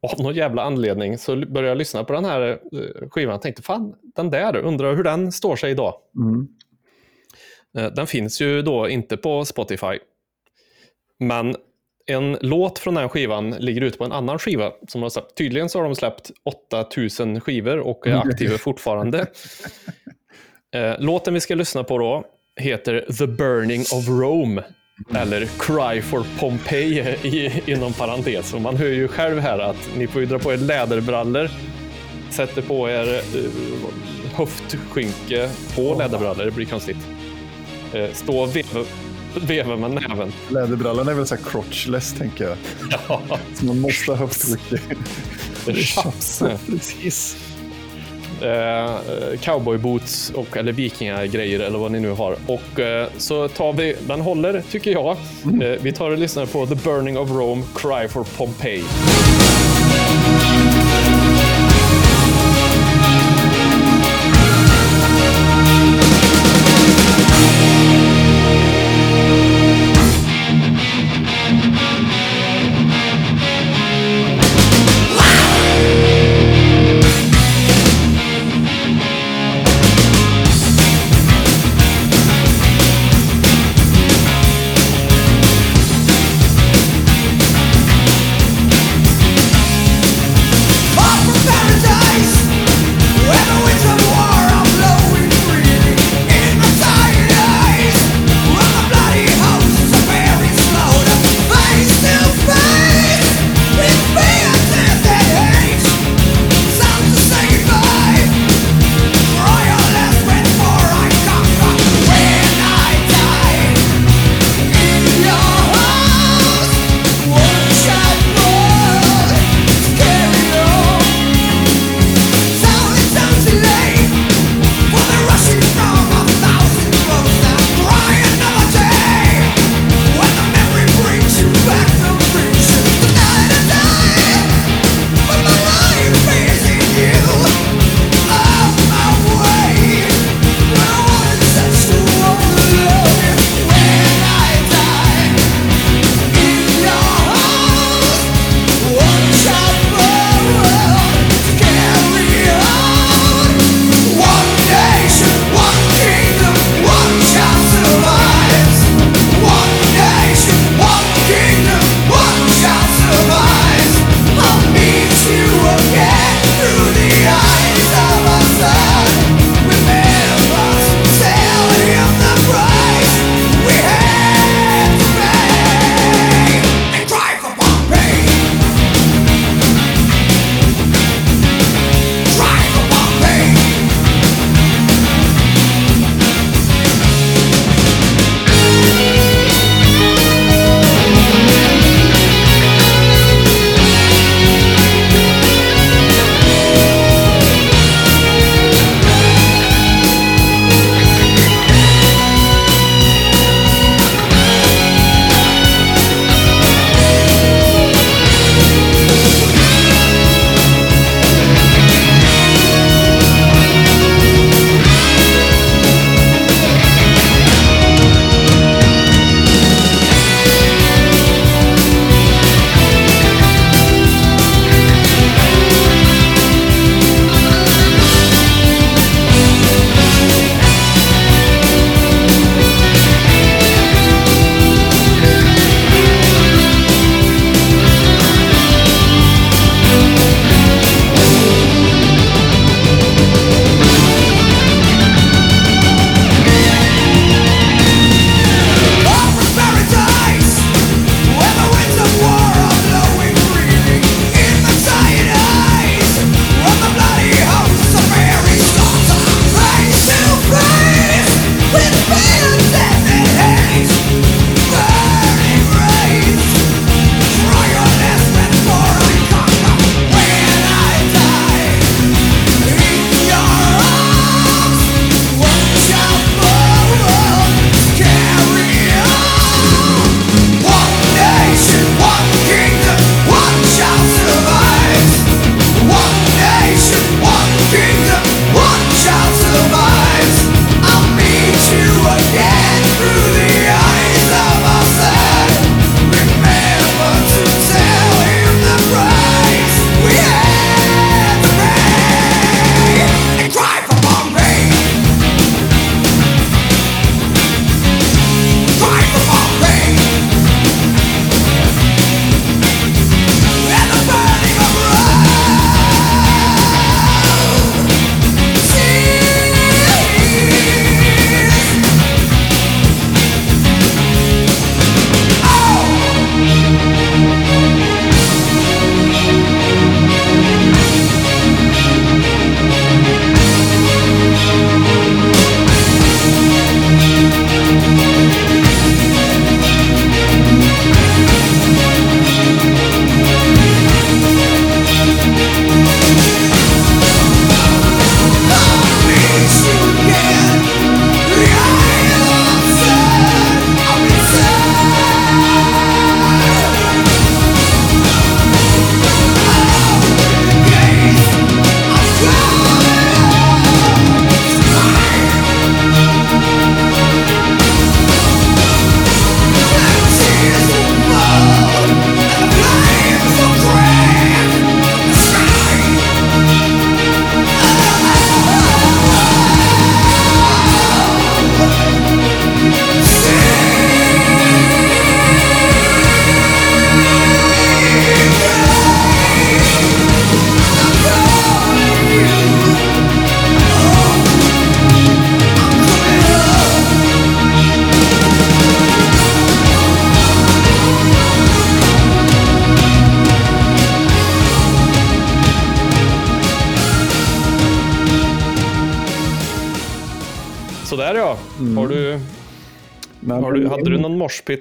av 0.01 0.19
någon 0.23 0.33
jävla 0.35 0.63
anledning, 0.63 1.17
så 1.17 1.35
började 1.35 1.67
jag 1.67 1.77
lyssna 1.77 2.03
på 2.03 2.13
den 2.13 2.25
här 2.25 2.41
eh, 2.49 3.09
skivan 3.09 3.35
och 3.35 3.41
tänkte 3.41 3.61
fan, 3.61 3.95
den 4.15 4.29
där, 4.29 4.55
undrar 4.55 4.95
hur 4.95 5.03
den 5.03 5.31
står 5.31 5.55
sig 5.55 5.71
idag. 5.71 5.93
Mm. 6.15 6.47
Eh, 7.77 7.93
Den 7.93 8.07
finns 8.07 8.41
ju 8.41 8.61
då 8.61 8.89
inte 8.89 9.17
på 9.17 9.45
Spotify. 9.45 9.99
Men 11.19 11.55
en 12.05 12.37
låt 12.41 12.79
från 12.79 12.93
den 12.93 13.09
skivan 13.09 13.51
ligger 13.51 13.81
ute 13.81 13.97
på 13.97 14.03
en 14.03 14.11
annan 14.11 14.39
skiva. 14.39 14.71
Som 14.87 15.01
de 15.01 15.11
släppt. 15.11 15.37
Tydligen 15.37 15.69
så 15.69 15.79
har 15.79 15.85
de 15.85 15.95
släppt 15.95 16.31
8000 16.43 17.41
skivor 17.41 17.79
och 17.79 18.07
är 18.07 18.15
aktiva 18.15 18.57
fortfarande. 18.57 19.25
Eh, 20.75 20.95
Låten 20.99 21.33
vi 21.33 21.39
ska 21.39 21.55
lyssna 21.55 21.83
på 21.83 21.97
då 21.97 22.25
heter 22.61 23.05
The 23.17 23.27
Burning 23.27 23.81
of 23.81 24.07
Rome. 24.07 24.63
Eller 25.15 25.45
Cry 25.45 26.01
for 26.01 26.39
Pompeii 26.39 26.99
i, 27.23 27.63
inom 27.71 27.93
parentes. 27.93 28.53
Och 28.53 28.61
man 28.61 28.75
hör 28.75 28.87
ju 28.87 29.07
själv 29.07 29.39
här 29.39 29.59
att 29.59 29.89
ni 29.97 30.07
får 30.07 30.21
ju 30.21 30.27
dra 30.27 30.39
på 30.39 30.53
er 30.53 30.57
läderbrallor. 30.57 31.49
Sätter 32.29 32.61
på 32.61 32.89
er 32.89 33.05
uh, 33.05 33.51
höftskynke 34.35 35.49
på 35.75 35.95
läderbrallor, 35.99 36.45
det 36.45 36.51
blir 36.51 36.65
konstigt. 36.65 37.07
Eh, 37.93 38.11
stå 38.11 38.39
och 38.39 38.55
veva, 38.55 38.85
veva 39.47 39.75
med 39.75 39.91
näven. 39.91 40.33
Läderbrallan 40.49 41.07
är 41.07 41.13
väl 41.13 41.27
så 41.27 41.35
här 41.35 41.41
crotchless, 41.43 42.13
tänker 42.13 42.43
jag. 42.43 42.57
Ja, 43.07 43.21
Så 43.53 43.65
man 43.65 43.79
måste 43.79 44.11
ha 44.11 44.15
höftrycke. 44.17 44.95
det 45.65 45.71
är 45.71 45.75
tjafs. 45.75 46.43
Precis. 46.67 47.37
eh, 48.41 48.99
cowboyboots 49.41 50.29
och 50.35 50.57
eller 50.57 50.71
vikingagrejer 50.71 51.59
eller 51.59 51.77
vad 51.79 51.91
ni 51.91 51.99
nu 51.99 52.09
har. 52.11 52.35
Och 52.47 52.79
eh, 52.79 53.07
så 53.17 53.47
tar 53.47 53.73
vi, 53.73 53.95
den 54.07 54.21
håller 54.21 54.63
tycker 54.71 54.91
jag. 54.91 55.17
Eh, 55.61 55.81
vi 55.81 55.91
tar 55.93 56.11
och 56.11 56.17
lyssnar 56.17 56.45
på 56.45 56.65
The 56.67 56.75
Burning 56.75 57.17
of 57.17 57.29
Rome, 57.29 57.63
Cry 57.75 58.07
for 58.07 58.23
Pompeii. 58.37 58.83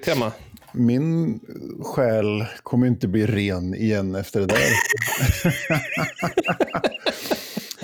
Hemma? 0.07 0.33
min 0.75 1.41
själ 1.81 2.45
kommer 2.63 2.87
inte 2.87 3.09
bli 3.09 3.27
ren 3.27 3.75
igen 3.75 4.15
efter 4.15 4.41
det 4.41 4.47
där. 4.47 4.59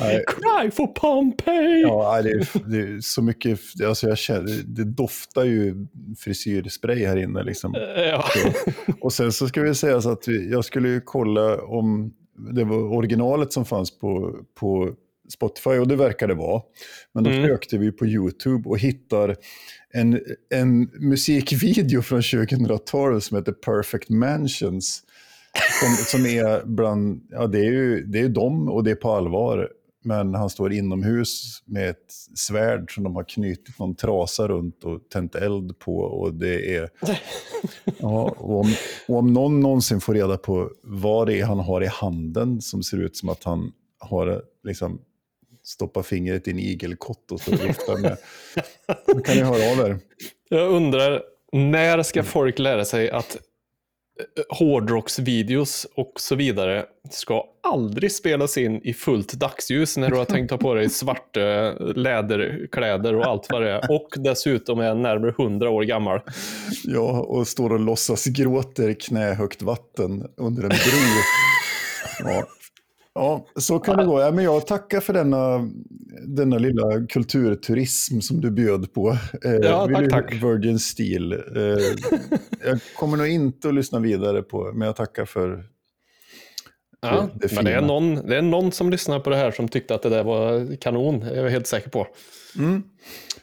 Cry 0.26 0.70
for 0.70 0.86
Pompeii! 0.86 1.82
ja, 1.82 2.22
det, 2.22 2.30
är, 2.30 2.70
det 2.70 2.78
är 2.78 3.00
så 3.00 3.22
mycket, 3.22 3.60
alltså 3.86 4.08
jag 4.08 4.18
känner, 4.18 4.62
det 4.64 4.84
doftar 4.84 5.44
ju 5.44 5.86
frisyrspray 6.18 7.06
här 7.06 7.16
inne 7.16 7.42
liksom. 7.42 7.74
Ja. 7.96 8.24
Och 9.00 9.12
sen 9.12 9.32
så 9.32 9.48
ska 9.48 9.62
vi 9.62 9.74
säga 9.74 10.00
så 10.00 10.10
att 10.10 10.28
vi, 10.28 10.50
jag 10.50 10.64
skulle 10.64 10.88
ju 10.88 11.00
kolla 11.00 11.62
om 11.62 12.12
det 12.54 12.64
var 12.64 12.76
originalet 12.76 13.52
som 13.52 13.64
fanns 13.64 13.98
på, 13.98 14.36
på 14.54 14.94
Spotify 15.30 15.70
och 15.70 15.88
det 15.88 15.96
verkar 15.96 16.28
det 16.28 16.34
vara. 16.34 16.62
Men 17.14 17.24
då 17.24 17.30
Mm. 17.30 17.46
sökte 17.48 17.78
vi 17.78 17.92
på 17.92 18.06
YouTube 18.06 18.68
och 18.68 18.78
hittar 18.78 19.36
en, 19.92 20.20
en 20.54 20.80
musikvideo 20.82 22.02
från 22.02 22.22
2012 22.22 23.20
som 23.20 23.36
heter 23.36 23.52
Perfect 23.52 24.08
Mansions. 24.08 25.02
Som, 25.80 26.04
som 26.18 26.26
är 26.26 26.64
bland, 26.66 27.26
ja 27.30 27.46
det 27.46 27.58
är 27.58 27.72
ju 27.72 28.04
det 28.06 28.20
är 28.20 28.28
dem 28.28 28.68
och 28.68 28.84
det 28.84 28.90
är 28.90 28.94
på 28.94 29.10
allvar. 29.12 29.68
Men 30.04 30.34
han 30.34 30.50
står 30.50 30.72
inomhus 30.72 31.62
med 31.64 31.90
ett 31.90 32.12
svärd 32.34 32.94
som 32.94 33.04
de 33.04 33.16
har 33.16 33.24
knutit 33.24 33.78
någon 33.78 33.94
trasa 33.94 34.48
runt 34.48 34.84
och 34.84 35.00
tänt 35.12 35.34
eld 35.34 35.78
på. 35.78 35.96
Och 35.96 36.34
det 36.34 36.76
är... 36.76 36.88
Ja, 37.98 38.34
och 38.38 38.60
om, 38.60 38.74
och 39.08 39.16
om 39.18 39.32
någon 39.32 39.60
någonsin 39.60 40.00
får 40.00 40.14
reda 40.14 40.36
på 40.36 40.70
vad 40.82 41.26
det 41.26 41.40
är 41.40 41.44
han 41.44 41.58
har 41.60 41.82
i 41.82 41.86
handen 41.86 42.60
som 42.60 42.82
ser 42.82 42.96
ut 42.98 43.16
som 43.16 43.28
att 43.28 43.44
han 43.44 43.72
har 43.98 44.42
liksom 44.64 45.00
stoppa 45.70 46.02
fingret 46.02 46.48
i 46.48 46.50
en 46.50 46.58
igelkott 46.58 47.32
och 47.32 47.40
så 47.40 47.50
viftar 47.50 47.96
med. 48.02 48.16
Då 49.06 49.20
kan 49.20 49.36
ni 49.36 49.42
höra 49.42 49.72
av 49.72 49.90
er. 49.90 49.98
Jag 50.48 50.68
undrar, 50.68 51.22
när 51.52 52.02
ska 52.02 52.22
folk 52.22 52.58
lära 52.58 52.84
sig 52.84 53.10
att 53.10 53.34
eh, 53.34 54.58
hårdrocksvideos 54.58 55.86
och 55.96 56.12
så 56.16 56.34
vidare 56.34 56.84
ska 57.10 57.44
aldrig 57.62 58.12
spelas 58.12 58.58
in 58.58 58.80
i 58.82 58.94
fullt 58.94 59.32
dagsljus 59.32 59.96
när 59.96 60.10
du 60.10 60.16
har 60.16 60.24
tänkt 60.24 60.50
ta 60.50 60.58
på 60.58 60.74
dig 60.74 60.90
svarta 60.90 61.40
läderkläder 61.78 63.14
och 63.14 63.26
allt 63.26 63.46
vad 63.50 63.62
det 63.62 63.70
är. 63.70 63.90
Och 63.90 64.08
dessutom 64.16 64.80
är 64.80 64.94
närmare 64.94 65.30
100 65.30 65.70
år 65.70 65.82
gammal. 65.82 66.20
Ja, 66.84 67.20
och 67.20 67.48
står 67.48 67.72
och 67.72 67.80
låtsas 67.80 68.24
gråter 68.26 68.92
knähögt 68.92 69.62
vatten 69.62 70.28
under 70.36 70.62
en 70.62 70.68
bro. 70.68 70.76
Ja. 72.24 72.46
Ja, 73.14 73.46
så 73.56 73.78
kan 73.78 73.96
det 73.96 74.04
gå. 74.04 74.20
Ja, 74.20 74.30
men 74.30 74.44
jag 74.44 74.66
tackar 74.66 75.00
för 75.00 75.12
denna, 75.12 75.70
denna 76.26 76.58
lilla 76.58 77.06
kulturturism 77.08 78.20
som 78.20 78.40
du 78.40 78.50
bjöd 78.50 78.92
på. 78.92 79.10
Eh, 79.44 79.52
Ja, 79.54 79.88
tack, 79.94 80.10
tack. 80.10 80.32
Virgin 80.34 80.78
Steel. 80.78 81.32
Eh, 81.32 81.38
jag 82.64 82.78
kommer 82.98 83.16
nog 83.16 83.26
inte 83.28 83.68
att 83.68 83.74
lyssna 83.74 83.98
vidare 83.98 84.42
på, 84.42 84.72
men 84.74 84.86
jag 84.86 84.96
tackar 84.96 85.24
för... 85.24 85.64
Ja, 87.00 87.28
Det- 87.34 87.46
det 87.48 87.54
men 87.54 87.64
det 87.64 87.70
är, 87.70 87.74
fina. 87.80 87.86
någon, 87.86 88.14
det 88.26 88.36
är 88.36 88.42
någon 88.42 88.72
som 88.72 88.90
lyssnar 88.90 89.20
på 89.20 89.30
det 89.30 89.36
här 89.36 89.50
som 89.50 89.68
tyckte 89.68 89.94
att 89.94 90.02
det 90.02 90.08
där 90.08 90.24
var 90.24 90.76
kanon. 90.76 91.20
Det 91.20 91.30
är 91.30 91.42
jag 91.42 91.50
helt 91.50 91.66
säker 91.66 91.90
på. 91.90 92.06
Mm. 92.58 92.82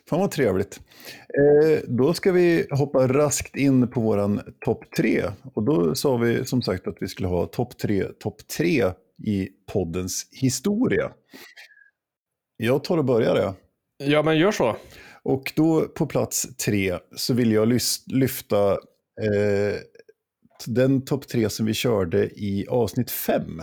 Fan 0.09 0.19
vad 0.19 0.31
trevligt. 0.31 0.79
Eh, 1.17 1.79
då 1.87 2.13
ska 2.13 2.31
vi 2.31 2.67
hoppa 2.71 3.07
raskt 3.07 3.55
in 3.55 3.87
på 3.87 4.01
våran 4.01 4.41
topp 4.65 4.83
tre. 4.97 5.23
Och 5.53 5.63
då 5.63 5.95
sa 5.95 6.17
vi 6.17 6.45
som 6.45 6.61
sagt 6.61 6.87
att 6.87 6.95
vi 6.99 7.07
skulle 7.07 7.27
ha 7.27 7.45
topp 7.45 7.77
tre, 7.77 8.03
topp 8.19 8.47
tre 8.57 8.85
i 9.23 9.49
poddens 9.65 10.27
historia. 10.31 11.11
Jag 12.57 12.83
tar 12.83 12.97
och 12.97 13.05
börjar 13.05 13.35
det. 13.35 13.53
Ja, 14.05 14.23
men 14.23 14.37
gör 14.37 14.51
så. 14.51 14.77
Och 15.23 15.53
då 15.55 15.81
på 15.87 16.05
plats 16.05 16.55
tre 16.55 16.99
så 17.15 17.33
vill 17.33 17.51
jag 17.51 17.79
lyfta 18.07 18.71
eh, 19.21 19.75
den 20.65 21.05
topp 21.05 21.27
tre 21.27 21.49
som 21.49 21.65
vi 21.65 21.73
körde 21.73 22.25
i 22.25 22.65
avsnitt 22.69 23.11
fem. 23.11 23.61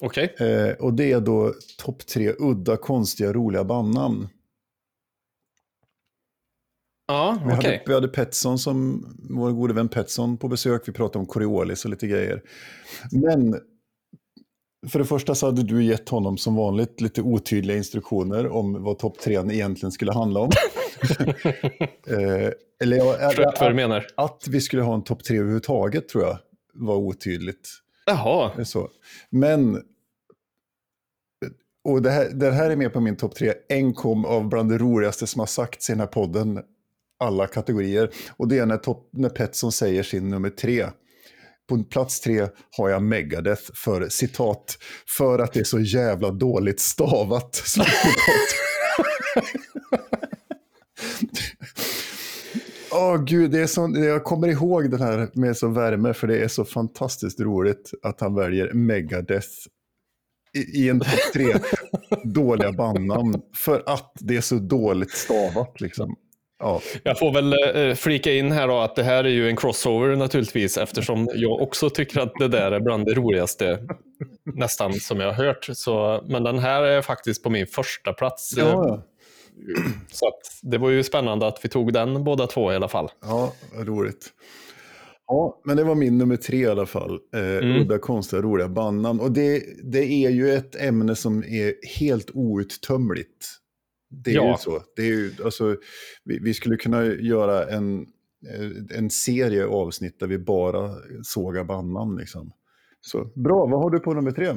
Okej. 0.00 0.34
Eh, 0.38 0.72
och 0.72 0.94
det 0.94 1.12
är 1.12 1.20
då 1.20 1.54
topp 1.78 2.06
tre 2.06 2.32
udda, 2.38 2.76
konstiga, 2.76 3.32
roliga 3.32 3.64
bandnamn. 3.64 4.28
Ja, 7.08 7.38
Vi, 7.46 7.54
okej. 7.54 7.70
hade, 7.70 7.82
vi 7.86 7.94
hade 7.94 8.08
Petson 8.08 8.58
som, 8.58 9.06
vår 9.30 9.52
gode 9.52 9.74
vän 9.74 9.88
Petson 9.88 10.36
på 10.38 10.48
besök. 10.48 10.88
Vi 10.88 10.92
pratade 10.92 11.18
om 11.18 11.26
Coriolis 11.26 11.84
och 11.84 11.90
lite 11.90 12.06
grejer. 12.06 12.42
Men 13.12 13.60
för 14.88 14.98
det 14.98 15.04
första 15.04 15.34
så 15.34 15.46
hade 15.46 15.62
du 15.62 15.84
gett 15.84 16.08
honom 16.08 16.38
som 16.38 16.56
vanligt 16.56 17.00
lite 17.00 17.22
otydliga 17.22 17.76
instruktioner 17.76 18.48
om 18.48 18.82
vad 18.82 18.98
topp 18.98 19.18
tre 19.18 19.34
egentligen 19.34 19.92
skulle 19.92 20.12
handla 20.12 20.40
om. 20.40 20.50
eh, 22.06 22.50
eller 22.82 22.96
ja, 22.96 23.12
Förstår 23.12 23.46
inte 23.46 23.60
vad 23.60 23.60
du 23.60 23.66
att, 23.66 23.74
menar. 23.74 24.06
att 24.14 24.48
vi 24.48 24.60
skulle 24.60 24.82
ha 24.82 24.94
en 24.94 25.04
topp 25.04 25.24
tre 25.24 25.36
överhuvudtaget 25.36 26.08
tror 26.08 26.24
jag 26.24 26.38
var 26.74 26.96
otydligt. 26.96 27.68
Jaha. 28.06 28.52
Är 28.58 28.64
Så. 28.64 28.90
Men, 29.30 29.82
och 31.84 32.02
det 32.02 32.10
här, 32.10 32.30
det 32.30 32.50
här 32.50 32.70
är 32.70 32.76
med 32.76 32.92
på 32.92 33.00
min 33.00 33.16
topp 33.16 33.34
tre, 33.34 33.54
enkom 33.68 34.24
av 34.24 34.48
bland 34.48 34.70
det 34.70 34.78
roligaste 34.78 35.26
som 35.26 35.40
har 35.40 35.46
sagts 35.46 35.90
i 35.90 35.92
den 35.92 36.00
här 36.00 36.06
podden, 36.06 36.62
alla 37.18 37.46
kategorier. 37.46 38.10
Och 38.36 38.48
det 38.48 38.58
är 38.58 38.66
när, 38.66 38.76
top, 38.76 39.08
när 39.12 39.28
Petson 39.28 39.72
säger 39.72 40.02
sin 40.02 40.28
nummer 40.28 40.50
tre. 40.50 40.86
På 41.68 41.84
plats 41.84 42.20
tre 42.20 42.48
har 42.76 42.88
jag 42.88 43.02
Megadeth 43.02 43.62
för 43.74 44.08
citat, 44.08 44.78
för 45.18 45.38
att 45.38 45.52
det 45.52 45.60
är 45.60 45.64
så 45.64 45.80
jävla 45.80 46.30
dåligt 46.30 46.80
stavat. 46.80 47.54
Slutcitat. 47.64 48.16
Åh 52.92 53.24
gud, 53.24 53.50
det 53.50 53.60
är 53.60 53.66
så, 53.66 53.92
jag 53.96 54.24
kommer 54.24 54.48
ihåg 54.48 54.90
den 54.90 55.00
här 55.00 55.30
med 55.34 55.56
så 55.56 55.68
värme 55.68 56.14
för 56.14 56.26
det 56.26 56.38
är 56.38 56.48
så 56.48 56.64
fantastiskt 56.64 57.40
roligt 57.40 57.90
att 58.02 58.20
han 58.20 58.34
väljer 58.34 58.72
Megadeth 58.72 59.48
i, 60.54 60.58
i 60.58 60.88
en 60.88 61.00
topp 61.00 61.32
tre 61.32 61.54
dåliga 62.24 62.72
bandnamn 62.72 63.42
för 63.54 63.82
att 63.86 64.12
det 64.14 64.36
är 64.36 64.40
så 64.40 64.54
dåligt 64.58 65.10
stavat 65.10 65.80
liksom. 65.80 66.16
Ja, 66.58 66.80
Jag 67.02 67.18
får 67.18 67.32
väl 67.32 67.52
eh, 67.88 67.94
flika 67.94 68.32
in 68.32 68.52
här 68.52 68.68
då 68.68 68.78
att 68.78 68.96
det 68.96 69.02
här 69.02 69.24
är 69.24 69.28
ju 69.28 69.48
en 69.48 69.56
crossover 69.56 70.16
naturligtvis 70.16 70.78
eftersom 70.78 71.28
jag 71.34 71.60
också 71.62 71.90
tycker 71.90 72.20
att 72.20 72.32
det 72.38 72.48
där 72.48 72.72
är 72.72 72.80
bland 72.80 73.04
det 73.04 73.14
roligaste 73.14 73.78
nästan 74.54 74.92
som 74.92 75.20
jag 75.20 75.32
har 75.32 75.44
hört. 75.44 75.68
Så, 75.72 76.24
men 76.28 76.42
den 76.44 76.58
här 76.58 76.82
är 76.82 77.02
faktiskt 77.02 77.42
på 77.42 77.50
min 77.50 77.66
första 77.66 78.12
plats. 78.12 78.54
ja, 78.56 79.02
Så 80.12 80.32
det 80.62 80.78
var 80.78 80.90
ju 80.90 81.02
spännande 81.02 81.46
att 81.46 81.64
vi 81.64 81.68
tog 81.68 81.92
den 81.92 82.24
båda 82.24 82.46
två 82.46 82.72
i 82.72 82.76
alla 82.76 82.88
fall. 82.88 83.10
ja 83.22 83.52
roligt. 83.78 84.26
Ja, 85.26 85.60
men 85.64 85.76
det 85.76 85.84
var 85.84 85.94
min 85.94 86.18
nummer 86.18 86.36
tre 86.36 86.58
i 86.58 86.66
alla 86.66 86.86
fall. 86.86 87.18
Eh, 87.34 87.40
Mm. 87.40 87.80
Udda, 87.80 87.98
konstiga, 87.98 88.42
roliga 88.42 88.68
bandnamn. 88.68 89.20
Och 89.20 89.32
det, 89.32 89.62
det 89.92 90.04
är 90.04 90.30
ju 90.30 90.54
ett 90.54 90.76
ämne 90.82 91.16
som 91.16 91.44
är 91.44 91.98
helt 91.98 92.30
outtömligt. 92.34 93.46
Det 94.08 94.30
är 94.30 94.34
Ja. 94.34 94.50
ju 94.50 94.56
så. 94.58 94.82
Det 94.96 95.02
är 95.02 95.06
ju, 95.06 95.32
alltså, 95.44 95.76
vi, 96.24 96.38
vi 96.38 96.54
skulle 96.54 96.76
kunna 96.76 97.04
göra 97.04 97.68
en, 97.68 98.00
eh, 98.00 98.98
en 98.98 99.10
serie 99.10 99.66
avsnitt 99.66 100.20
där 100.20 100.26
vi 100.26 100.38
bara 100.38 100.90
sågar 101.22 101.64
bandnamn. 101.64 102.16
Liksom. 102.18 102.52
Så, 103.00 103.24
bra, 103.34 103.66
vad 103.66 103.82
har 103.82 103.90
du 103.90 103.98
på 103.98 104.14
nummer 104.14 104.30
tre? 104.32 104.54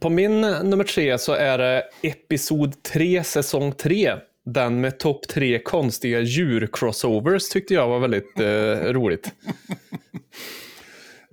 På 0.00 0.10
min 0.10 0.44
eh, 0.44 0.62
nummer 0.64 0.84
tre 0.84 1.18
så 1.18 1.32
är 1.32 1.58
det 1.58 1.84
episod 2.02 2.82
3, 2.82 3.24
säsong 3.24 3.72
3. 3.72 4.12
Den 4.44 4.80
med 4.80 4.98
topp 4.98 5.28
tre 5.28 5.58
konstiga 5.62 6.20
djur-crossovers 6.20 7.52
tyckte 7.52 7.74
jag 7.74 7.88
var 7.88 7.98
väldigt 7.98 8.40
eh, 8.40 8.92
roligt. 8.92 9.32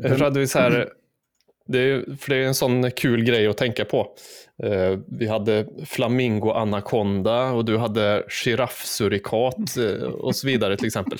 Tror 0.07 0.23
att 0.23 0.37
vi 0.37 0.47
så 0.47 0.59
här, 0.59 0.89
det 1.71 1.79
är, 1.79 2.15
för 2.17 2.29
det 2.29 2.35
är 2.35 2.47
en 2.47 2.55
sån 2.55 2.91
kul 2.91 3.23
grej 3.23 3.47
att 3.47 3.57
tänka 3.57 3.85
på. 3.85 4.07
Eh, 4.63 4.99
vi 5.07 5.27
hade 5.27 5.67
flamingo 5.85 6.51
anaconda 6.51 7.51
och 7.51 7.65
du 7.65 7.77
hade 7.77 8.23
giraffsurikat 8.29 9.77
eh, 9.77 10.03
och 10.03 10.35
så 10.35 10.47
vidare 10.47 10.77
till 10.77 10.87
exempel. 10.87 11.17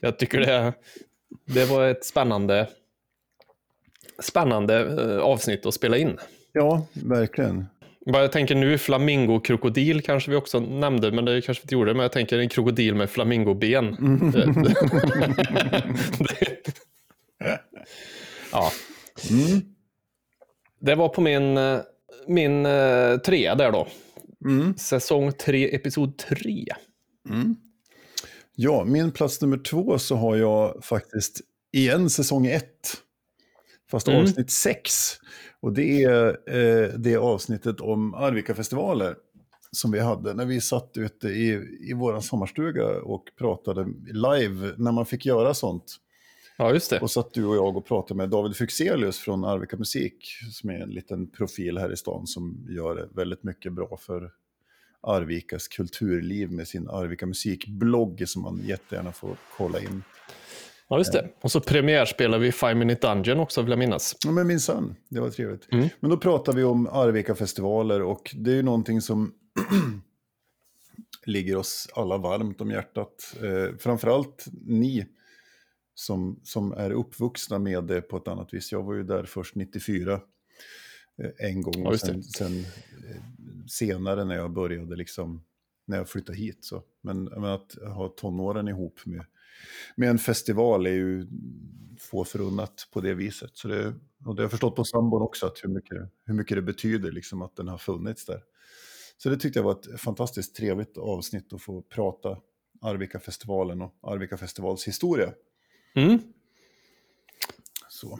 Jag 0.00 0.18
tycker 0.18 0.40
det, 0.40 0.72
det 1.44 1.64
var 1.64 1.88
ett 1.88 2.04
spännande, 2.04 2.68
spännande 4.22 5.02
eh, 5.02 5.18
avsnitt 5.18 5.66
att 5.66 5.74
spela 5.74 5.96
in. 5.96 6.18
Ja, 6.52 6.86
verkligen. 6.92 7.66
Vad 8.06 8.22
jag 8.22 8.32
tänker 8.32 8.54
nu, 8.54 8.78
flamingo-krokodil 8.78 10.02
kanske 10.02 10.30
vi 10.30 10.36
också 10.36 10.60
nämnde, 10.60 11.12
men 11.12 11.24
det 11.24 11.40
kanske 11.40 11.62
vi 11.62 11.64
inte 11.64 11.74
gjorde. 11.74 11.94
Men 11.94 12.02
jag 12.02 12.12
tänker 12.12 12.38
en 12.38 12.48
krokodil 12.48 12.94
med 12.94 13.10
flamingoben. 13.10 13.96
ja. 18.52 18.72
Mm. 19.30 19.60
Det 20.80 20.94
var 20.94 21.08
på 21.08 21.20
min, 21.20 21.56
eh, 21.56 21.80
min 22.28 22.66
uh, 22.66 23.18
trea 23.18 23.54
där 23.54 23.72
då. 23.72 23.86
Mm. 24.44 24.76
Säsong 24.76 25.32
3, 25.32 25.74
episod 25.74 26.18
3. 26.18 26.64
Mm. 27.30 27.56
Ja, 28.54 28.84
min 28.84 29.10
plats 29.12 29.40
nummer 29.40 29.58
två 29.58 29.98
så 29.98 30.16
har 30.16 30.36
jag 30.36 30.84
faktiskt 30.84 31.40
igen 31.72 32.10
säsong 32.10 32.46
ett. 32.46 32.96
Fast 33.90 34.08
Mm. 34.08 34.22
avsnitt 34.22 34.50
sex. 34.50 34.92
Och 35.60 35.72
det 35.72 36.02
är 36.04 36.26
eh, 36.56 36.88
det 36.98 37.16
avsnittet 37.16 37.80
om 37.80 38.14
Arvika-festivaler. 38.14 39.16
som 39.72 39.90
vi 39.90 40.00
hade 40.00 40.34
när 40.34 40.44
vi 40.44 40.60
satt 40.60 40.90
ute 40.96 41.28
i, 41.28 41.48
i 41.90 41.92
vår 41.94 42.20
sommarstuga 42.20 42.86
och 43.02 43.24
pratade 43.38 43.86
live 44.12 44.74
när 44.76 44.92
man 44.92 45.06
fick 45.06 45.26
göra 45.26 45.54
sånt. 45.54 45.96
Ja, 46.56 46.72
just 46.72 46.90
det. 46.90 47.00
Och 47.00 47.10
satt 47.10 47.34
du 47.34 47.44
och 47.44 47.56
jag 47.56 47.76
och 47.76 47.86
pratade 47.86 48.18
med 48.18 48.30
David 48.30 48.56
Fixelius 48.56 49.18
från 49.18 49.44
Arvika 49.44 49.76
Musik, 49.76 50.26
som 50.52 50.70
är 50.70 50.74
en 50.74 50.90
liten 50.90 51.30
profil 51.30 51.78
här 51.78 51.92
i 51.92 51.96
stan 51.96 52.26
som 52.26 52.66
gör 52.68 53.08
väldigt 53.14 53.42
mycket 53.42 53.72
bra 53.72 53.98
för 54.00 54.30
Arvikas 55.00 55.68
kulturliv 55.68 56.52
med 56.52 56.68
sin 56.68 56.88
Arvika 56.88 57.26
Musik-blogg 57.26 58.28
som 58.28 58.42
man 58.42 58.60
jättegärna 58.64 59.12
får 59.12 59.36
kolla 59.56 59.80
in. 59.80 60.02
Ja, 60.88 60.98
just 60.98 61.12
det. 61.12 61.28
Och 61.40 61.52
så 61.52 61.60
premiärspelar 61.60 62.38
vi 62.38 62.52
Five 62.52 62.74
Minute 62.74 63.08
Dungeon 63.08 63.40
också, 63.40 63.62
vill 63.62 63.70
jag 63.70 63.78
minnas. 63.78 64.16
Ja, 64.24 64.30
men 64.30 64.46
minsann, 64.46 64.96
det 65.08 65.20
var 65.20 65.30
trevligt. 65.30 65.72
Mm. 65.72 65.88
Men 66.00 66.10
då 66.10 66.16
pratar 66.16 66.52
vi 66.52 66.64
om 66.64 66.86
Arvika-festivaler 66.86 68.02
och 68.02 68.34
det 68.34 68.50
är 68.50 68.54
ju 68.54 68.62
någonting 68.62 69.00
som 69.00 69.32
ligger 71.26 71.56
oss 71.56 71.88
alla 71.94 72.18
varmt 72.18 72.60
om 72.60 72.70
hjärtat. 72.70 73.36
Eh, 73.42 73.76
framförallt 73.78 74.46
ni 74.66 75.06
som, 75.94 76.40
som 76.42 76.72
är 76.72 76.90
uppvuxna 76.90 77.58
med 77.58 77.84
det 77.84 78.00
på 78.02 78.16
ett 78.16 78.28
annat 78.28 78.54
vis. 78.54 78.72
Jag 78.72 78.82
var 78.82 78.94
ju 78.94 79.02
där 79.02 79.24
först 79.24 79.54
94 79.54 80.12
eh, 80.12 80.20
en 81.50 81.62
gång 81.62 81.86
och 81.86 82.00
sen, 82.00 82.22
sen 82.22 82.58
eh, 82.58 83.16
senare 83.66 84.24
när 84.24 84.34
jag 84.34 84.52
började 84.52 84.96
liksom, 84.96 85.44
när 85.86 85.96
jag 85.96 86.08
flyttade 86.08 86.38
hit. 86.38 86.64
Så. 86.64 86.82
Men, 87.00 87.24
men 87.24 87.44
att 87.44 87.74
ha 87.74 88.08
tonåren 88.08 88.68
ihop 88.68 89.00
med, 89.06 89.24
med 89.96 90.10
en 90.10 90.18
festival 90.18 90.86
är 90.86 90.90
ju 90.90 91.26
få 91.98 92.24
förunnat 92.24 92.88
på 92.92 93.00
det 93.00 93.14
viset. 93.14 93.50
Så 93.54 93.68
det, 93.68 93.94
och 94.24 94.34
det 94.34 94.42
har 94.42 94.44
jag 94.44 94.50
förstått 94.50 94.76
på 94.76 94.84
sambon 94.84 95.22
också, 95.22 95.46
att 95.46 95.64
hur, 95.64 95.68
mycket, 95.68 96.10
hur 96.24 96.34
mycket 96.34 96.56
det 96.56 96.62
betyder 96.62 97.12
liksom 97.12 97.42
att 97.42 97.56
den 97.56 97.68
har 97.68 97.78
funnits 97.78 98.24
där. 98.24 98.42
Så 99.16 99.28
det 99.28 99.36
tyckte 99.36 99.58
jag 99.58 99.64
var 99.64 99.72
ett 99.72 100.00
fantastiskt 100.00 100.56
trevligt 100.56 100.98
avsnitt 100.98 101.52
att 101.52 101.62
få 101.62 101.82
prata 101.82 102.38
Arvika-festivalen 102.80 103.82
och 103.82 103.94
Arvika-festivals 104.02 104.88
historia. 104.88 105.32
Mm. 105.94 106.18
Så. 107.88 108.18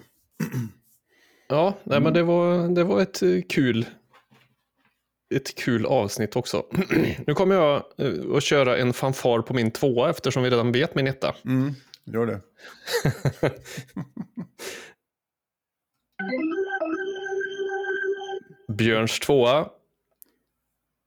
Ja, 1.49 1.79
nej, 1.85 2.01
men 2.01 2.12
det 2.12 2.22
var, 2.22 2.68
det 2.68 2.85
var 2.85 3.03
ett 3.03 3.22
eh, 3.22 3.43
kul, 3.49 3.87
ett 5.35 5.55
kul 5.55 5.87
avsnitt 5.87 6.37
också. 6.37 6.66
nu 7.27 7.35
kommer 7.35 7.55
jag 7.55 7.85
eh, 7.99 8.37
att 8.37 8.43
köra 8.43 8.79
en 8.79 8.93
fanfar 8.93 9.43
på 9.43 9.55
min 9.55 9.70
tvåa 9.70 10.11
eftersom 10.11 10.43
vi 10.43 10.51
redan 10.51 10.72
vet 10.72 10.95
min 10.95 11.07
etta. 11.07 11.35
Mm, 11.45 11.75
gör 12.05 12.27
det. 12.27 12.41
Björns 18.72 19.20
tvåa 19.20 19.68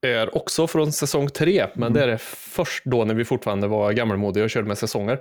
är 0.01 0.35
också 0.37 0.67
från 0.67 0.91
säsong 0.91 1.29
tre, 1.29 1.67
men 1.75 1.93
det 1.93 2.03
är 2.03 2.07
det 2.07 2.17
först 2.17 2.85
då 2.85 3.05
när 3.05 3.13
vi 3.13 3.25
fortfarande 3.25 3.67
var 3.67 3.93
gammalmodiga 3.93 4.43
och 4.43 4.49
körde 4.49 4.67
med 4.67 4.77
säsonger. 4.77 5.19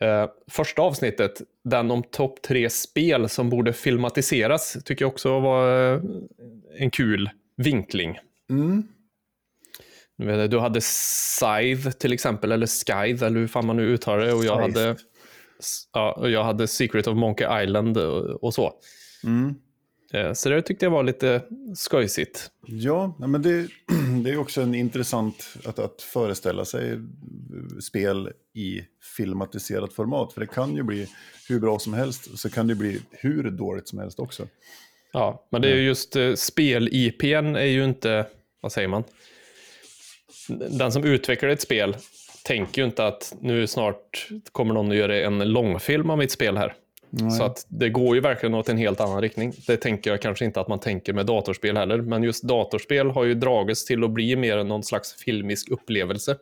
Eh, 0.00 0.26
första 0.50 0.82
avsnittet, 0.82 1.42
den 1.64 1.90
om 1.90 2.02
topp 2.02 2.42
tre 2.42 2.70
spel 2.70 3.28
som 3.28 3.50
borde 3.50 3.72
filmatiseras, 3.72 4.76
tycker 4.84 5.04
jag 5.04 5.12
också 5.12 5.40
var 5.40 5.92
eh, 5.94 6.00
en 6.78 6.90
kul 6.90 7.30
vinkling. 7.56 8.18
Mm. 8.50 8.88
Du 10.50 10.58
hade 10.58 10.80
Scythe 10.80 11.92
till 11.92 12.12
exempel, 12.12 12.52
eller 12.52 12.66
Scythe, 12.66 13.26
eller 13.26 13.40
hur 13.40 13.46
fan 13.46 13.66
man 13.66 13.76
nu 13.76 13.82
uttalar 13.82 14.18
det. 14.26 14.32
Och 14.32 14.44
jag, 14.44 14.64
Scythe. 14.64 14.80
hade, 14.80 14.96
ja, 15.92 16.12
och 16.12 16.30
jag 16.30 16.44
hade 16.44 16.68
Secret 16.68 17.06
of 17.06 17.16
Monkey 17.16 17.62
Island 17.62 17.98
och, 17.98 18.44
och 18.44 18.54
så. 18.54 18.72
Mm. 19.24 19.54
Eh, 20.12 20.32
Så 20.32 20.48
det 20.48 20.62
tyckte 20.62 20.84
jag 20.86 20.90
var 20.90 21.02
lite 21.02 21.42
skojsigt. 21.76 22.50
Ja, 22.66 23.16
men 23.18 23.42
det, 23.42 23.68
det 24.24 24.30
är 24.30 24.38
också 24.38 24.60
en 24.60 24.74
intressant 24.74 25.56
att, 25.64 25.78
att 25.78 26.02
föreställa 26.02 26.64
sig 26.64 26.98
spel 27.82 28.32
i 28.54 28.80
filmatiserat 29.16 29.92
format. 29.92 30.32
För 30.32 30.40
det 30.40 30.46
kan 30.46 30.76
ju 30.76 30.82
bli 30.82 31.06
hur 31.48 31.60
bra 31.60 31.78
som 31.78 31.94
helst, 31.94 32.38
så 32.38 32.50
kan 32.50 32.66
det 32.66 32.74
bli 32.74 33.00
hur 33.10 33.50
dåligt 33.50 33.88
som 33.88 33.98
helst 33.98 34.18
också. 34.20 34.46
Ja, 35.12 35.46
men 35.50 35.62
det 35.62 35.70
är 35.70 35.74
ju 35.76 35.82
just 35.82 36.16
eh, 36.16 36.34
spel-IPn 36.34 37.56
är 37.56 37.64
ju 37.64 37.84
inte, 37.84 38.26
vad 38.60 38.72
säger 38.72 38.88
man? 38.88 39.04
Den 40.70 40.92
som 40.92 41.04
utvecklar 41.04 41.48
ett 41.48 41.60
spel 41.60 41.96
tänker 42.44 42.82
ju 42.82 42.86
inte 42.88 43.06
att 43.06 43.36
nu 43.40 43.66
snart 43.66 44.28
kommer 44.52 44.74
någon 44.74 44.90
att 44.90 44.96
göra 44.96 45.16
en 45.16 45.38
långfilm 45.52 46.10
av 46.10 46.18
mitt 46.18 46.30
spel 46.30 46.56
här. 46.56 46.74
Så 47.38 47.42
att 47.42 47.66
det 47.68 47.88
går 47.88 48.14
ju 48.14 48.20
verkligen 48.20 48.54
åt 48.54 48.68
en 48.68 48.76
helt 48.76 49.00
annan 49.00 49.20
riktning. 49.20 49.52
Det 49.66 49.76
tänker 49.76 50.10
jag 50.10 50.22
kanske 50.22 50.44
inte 50.44 50.60
att 50.60 50.68
man 50.68 50.80
tänker 50.80 51.12
med 51.12 51.26
datorspel 51.26 51.76
heller. 51.76 52.02
Men 52.02 52.22
just 52.22 52.42
datorspel 52.42 53.10
har 53.10 53.24
ju 53.24 53.34
dragits 53.34 53.84
till 53.84 54.04
att 54.04 54.10
bli 54.10 54.36
mer 54.36 54.58
än 54.58 54.68
någon 54.68 54.82
slags 54.82 55.14
filmisk 55.14 55.70
upplevelse. 55.70 56.36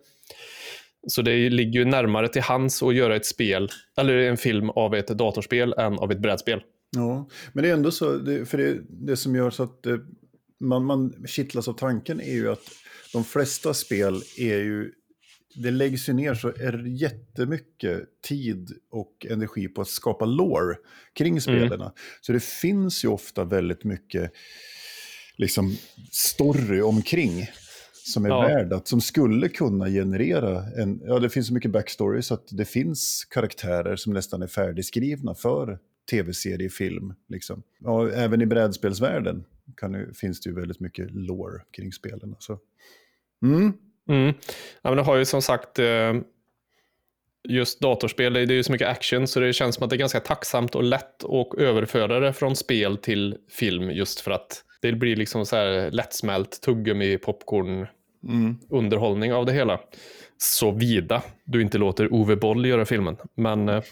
Så 1.08 1.22
det 1.22 1.50
ligger 1.50 1.80
ju 1.80 1.84
närmare 1.84 2.28
till 2.28 2.42
hands 2.42 2.82
att 2.82 2.94
göra 2.94 3.16
ett 3.16 3.26
spel, 3.26 3.70
eller 3.96 4.16
en 4.16 4.36
film 4.36 4.70
av 4.70 4.94
ett 4.94 5.08
datorspel 5.08 5.74
än 5.78 5.98
av 5.98 6.12
ett 6.12 6.18
brädspel. 6.18 6.62
Ja, 6.90 7.28
men 7.52 7.62
det 7.62 7.70
är 7.70 7.74
ändå 7.74 7.90
så, 7.90 8.04
för 8.46 8.56
det, 8.58 8.78
det 8.88 9.16
som 9.16 9.36
gör 9.36 9.50
så 9.50 9.62
att 9.62 9.86
eh, 9.86 9.96
man, 10.60 10.84
man 10.84 11.26
kittlas 11.26 11.68
av 11.68 11.72
tanken 11.72 12.20
är 12.20 12.34
ju 12.34 12.52
att 12.52 12.64
de 13.12 13.24
flesta 13.24 13.74
spel 13.74 14.22
är 14.38 14.58
ju, 14.58 14.92
det 15.56 15.70
läggs 15.70 16.08
ju 16.08 16.12
ner 16.12 16.34
så 16.34 16.48
är 16.48 16.86
jättemycket 16.86 18.22
tid 18.22 18.70
och 18.90 19.26
energi 19.30 19.68
på 19.68 19.80
att 19.80 19.88
skapa 19.88 20.24
lore 20.24 20.76
kring 21.12 21.40
spelarna. 21.40 21.92
Så 22.20 22.32
det 22.32 22.42
finns 22.42 23.04
ju 23.04 23.08
ofta 23.08 23.44
väldigt 23.44 23.84
mycket 23.84 24.32
liksom 25.36 25.76
story 26.10 26.80
omkring 26.80 27.46
som 27.92 28.24
är 28.24 28.28
Ja. 28.28 28.40
värd 28.40 28.72
att, 28.72 28.88
som 28.88 29.00
skulle 29.00 29.48
kunna 29.48 29.88
generera 29.88 30.64
en, 30.76 31.00
ja 31.04 31.18
det 31.18 31.30
finns 31.30 31.46
så 31.46 31.54
mycket 31.54 31.70
backstory 31.70 32.22
så 32.22 32.34
att 32.34 32.48
det 32.50 32.64
finns 32.64 33.24
karaktärer 33.30 33.96
som 33.96 34.12
nästan 34.12 34.42
är 34.42 34.46
färdigskrivna 34.46 35.34
för 35.34 35.78
tv-serie, 36.10 36.70
film. 36.70 37.14
Liksom. 37.28 37.62
Ja, 37.78 38.10
även 38.10 38.42
i 38.42 38.46
brädspelsvärlden 38.46 39.44
kan 39.76 40.14
finns 40.14 40.40
det 40.40 40.50
ju 40.50 40.56
väldigt 40.56 40.80
mycket 40.80 41.10
lore 41.10 41.62
kring 41.70 41.92
spelen. 41.92 42.36
Så. 42.38 42.58
Mm. 43.42 43.72
Mm. 44.08 44.34
Ja, 44.82 44.90
men 44.90 44.96
det 44.96 45.02
har 45.02 45.16
ju 45.16 45.24
som 45.24 45.42
sagt 45.42 45.78
eh, 45.78 46.14
just 47.48 47.80
datorspel, 47.80 48.32
det 48.32 48.40
är 48.40 48.52
ju 48.52 48.62
så 48.62 48.72
mycket 48.72 48.88
action 48.88 49.26
så 49.26 49.40
det 49.40 49.52
känns 49.52 49.74
som 49.74 49.84
att 49.84 49.90
det 49.90 49.96
är 49.96 49.98
ganska 49.98 50.20
tacksamt 50.20 50.74
och 50.74 50.82
lätt 50.82 51.24
att 51.24 51.58
överföra 51.58 52.20
det 52.20 52.32
från 52.32 52.56
spel 52.56 52.96
till 52.96 53.36
film 53.50 53.90
just 53.90 54.20
för 54.20 54.30
att 54.30 54.62
det 54.82 54.92
blir 54.92 55.16
liksom 55.16 55.46
så 55.46 55.56
här 55.56 55.90
lättsmält 55.90 56.60
tuggummi, 56.60 57.18
popcorn, 57.18 57.86
Mm. 58.28 58.56
underhållning 58.70 59.32
av 59.34 59.46
det 59.46 59.52
hela. 59.52 59.80
Såvida 60.38 61.22
du 61.44 61.62
inte 61.62 61.78
låter 61.78 62.12
Ove 62.14 62.36
Boll 62.36 62.66
göra 62.66 62.84
filmen. 62.84 63.16
Men 63.34 63.68
eh, 63.68 63.82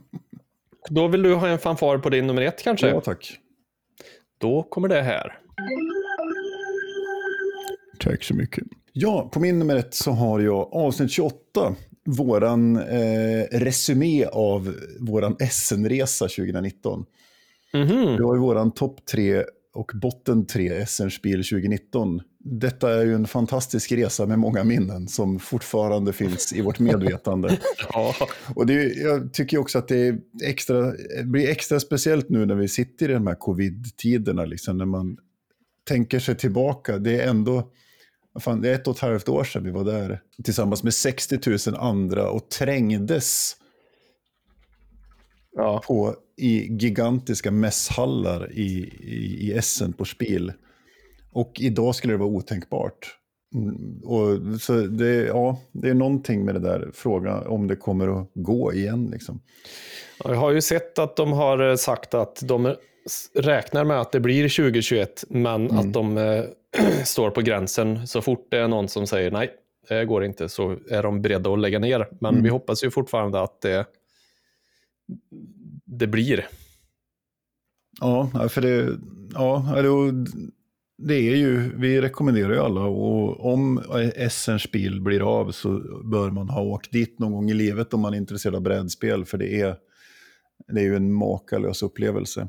då 0.90 1.08
vill 1.08 1.22
du 1.22 1.34
ha 1.34 1.48
en 1.48 1.58
fanfar 1.58 1.98
på 1.98 2.10
din 2.10 2.26
nummer 2.26 2.42
ett 2.42 2.62
kanske? 2.62 2.88
Ja, 2.88 3.00
tack. 3.00 3.38
Då 4.38 4.62
kommer 4.62 4.88
det 4.88 5.02
här. 5.02 5.38
Tack 8.00 8.24
så 8.24 8.34
mycket. 8.34 8.64
Ja, 8.96 9.28
på 9.32 9.40
min 9.40 9.58
nummer 9.58 9.76
ett 9.76 9.94
så 9.94 10.10
har 10.10 10.40
jag 10.40 10.74
avsnitt 10.74 11.10
28. 11.10 11.74
Våran 12.04 12.76
eh, 12.76 13.44
resumé 13.52 14.24
av 14.24 14.74
våran 15.00 15.36
SN-resa 15.50 16.28
2019. 16.28 17.04
Mhm. 17.72 18.16
Det 18.16 18.22
var 18.22 18.34
ju 18.34 18.40
våran 18.40 18.72
topp 18.72 19.06
tre 19.06 19.44
och 19.74 19.92
botten 19.94 20.46
tre 20.46 20.86
SN-spel 20.86 21.44
2019. 21.44 22.20
Detta 22.38 23.00
är 23.00 23.04
ju 23.04 23.14
en 23.14 23.26
fantastisk 23.26 23.92
resa 23.92 24.26
med 24.26 24.38
många 24.38 24.64
minnen 24.64 25.08
som 25.08 25.38
fortfarande 25.38 26.12
finns 26.12 26.52
i 26.52 26.60
vårt 26.60 26.78
medvetande. 26.78 27.58
Ja. 27.92 28.14
Och 28.54 28.66
det, 28.66 28.84
jag 28.84 29.32
tycker 29.32 29.58
också 29.58 29.78
att 29.78 29.88
det 29.88 30.16
extra, 30.42 30.80
det 31.16 31.24
blir 31.24 31.48
extra 31.48 31.80
speciellt 31.80 32.28
nu 32.28 32.46
när 32.46 32.54
vi 32.54 32.68
sitter 32.68 33.10
i 33.10 33.12
de 33.12 33.26
här 33.26 33.34
covid-tiderna, 33.34 34.44
liksom, 34.44 34.78
när 34.78 34.84
man 34.84 35.16
tänker 35.88 36.18
sig 36.18 36.36
tillbaka. 36.36 36.98
Det 36.98 37.20
är 37.20 37.28
ändå, 37.28 37.70
fan, 38.42 38.60
det 38.60 38.70
är 38.70 38.74
ett 38.74 38.86
och 38.86 38.94
ett 38.94 39.00
halvt 39.00 39.28
år 39.28 39.44
sedan 39.44 39.64
vi 39.64 39.70
var 39.70 39.84
där 39.84 40.20
tillsammans 40.44 40.82
med 40.82 40.94
60 40.94 41.38
000 41.70 41.76
andra 41.80 42.30
och 42.30 42.48
trängdes 42.48 43.56
ja. 45.56 45.82
på, 45.86 46.16
i 46.36 46.74
gigantiska 46.74 47.50
mässhallar 47.50 48.52
i, 48.52 48.68
i, 49.00 49.48
i 49.48 49.52
Essen 49.52 49.92
på 49.92 50.04
Spil. 50.04 50.52
Och 51.32 51.52
idag 51.60 51.94
skulle 51.94 52.12
det 52.12 52.18
vara 52.18 52.28
otänkbart. 52.28 53.18
Mm, 53.54 54.00
Och 54.04 54.60
så 54.60 54.72
det, 54.72 55.14
ja, 55.26 55.60
det 55.72 55.88
är 55.88 55.94
någonting 55.94 56.44
med 56.44 56.54
det 56.54 56.60
där, 56.60 56.90
frågan 56.94 57.46
om 57.46 57.66
det 57.66 57.76
kommer 57.76 58.20
att 58.20 58.30
gå 58.34 58.72
igen. 58.72 59.08
Liksom. 59.12 59.40
Ja, 60.24 60.30
Jag 60.30 60.36
har 60.36 60.50
ju 60.50 60.60
sett 60.60 60.98
att 60.98 61.16
de 61.16 61.32
har 61.32 61.70
eh, 61.70 61.76
sagt 61.76 62.14
att 62.14 62.42
de 62.42 62.74
räknar 63.34 63.84
med 63.84 64.00
att 64.00 64.12
det 64.12 64.20
blir 64.20 64.42
2021, 64.42 65.24
men 65.28 65.70
att 65.70 65.92
de 65.92 66.18
eh, 66.18 66.44
står 67.04 67.30
på 67.30 67.40
gränsen. 67.40 68.06
Så 68.06 68.22
fort 68.22 68.46
det 68.50 68.58
är 68.58 68.68
någon 68.68 68.88
som 68.88 69.06
säger 69.06 69.30
nej, 69.30 69.50
det 69.88 70.04
går 70.04 70.24
inte, 70.24 70.48
så 70.48 70.76
är 70.90 71.02
de 71.02 71.22
beredda 71.22 71.52
att 71.52 71.58
lägga 71.58 71.78
ner. 71.78 72.08
Men 72.20 72.42
vi 72.42 72.48
hoppas 72.48 72.84
ju 72.84 72.90
fortfarande 72.90 73.40
att 73.40 73.60
det, 73.60 73.86
det 75.84 76.06
blir. 76.06 76.46
Ja, 78.00 78.48
för 78.48 78.60
det, 78.60 78.98
ja, 79.34 79.74
det, 79.76 80.24
det 80.98 81.14
är 81.14 81.36
ju, 81.36 81.76
vi 81.76 82.00
rekommenderar 82.00 82.52
ju 82.52 82.60
alla 82.60 82.80
och 82.80 83.52
om 83.52 83.82
Essenspiel 84.14 85.00
blir 85.00 85.40
av 85.40 85.50
så 85.50 85.70
bör 86.04 86.30
man 86.30 86.48
ha 86.48 86.62
åkt 86.62 86.92
dit 86.92 87.18
någon 87.18 87.32
gång 87.32 87.50
i 87.50 87.54
livet 87.54 87.94
om 87.94 88.00
man 88.00 88.14
är 88.14 88.18
intresserad 88.18 88.54
av 88.54 88.62
brädspel, 88.62 89.24
för 89.24 89.38
det 89.38 89.60
är, 89.60 89.76
det 90.66 90.80
är 90.80 90.84
ju 90.84 90.96
en 90.96 91.14
makalös 91.14 91.82
upplevelse. 91.82 92.48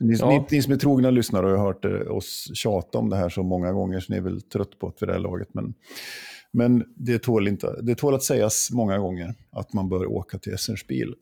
Ni, 0.00 0.14
ja. 0.14 0.30
ni, 0.30 0.46
ni, 0.50 0.62
som 0.62 0.72
är 0.72 0.76
trogna 0.76 1.10
lyssnare 1.10 1.46
har 1.46 1.66
hört 1.66 1.84
oss 2.08 2.50
tjata 2.54 2.98
om 2.98 3.10
det 3.10 3.16
här 3.16 3.28
så 3.28 3.42
många 3.42 3.72
gånger, 3.72 4.00
så 4.00 4.12
ni 4.12 4.18
är 4.18 4.22
väl 4.22 4.42
trött 4.42 4.78
på 4.78 4.88
det 4.88 4.94
vid 5.00 5.08
det 5.08 5.12
här 5.12 5.20
laget. 5.20 5.48
Men, 5.52 5.74
men 6.52 6.84
det, 6.96 7.18
tål 7.18 7.48
inte, 7.48 7.82
det 7.82 7.94
tål 7.94 8.14
att 8.14 8.22
sägas 8.22 8.70
många 8.70 8.98
gånger 8.98 9.34
att 9.50 9.72
man 9.72 9.88
bör 9.88 10.06
åka 10.06 10.38
till 10.38 10.54
Essenspiel 10.54 11.14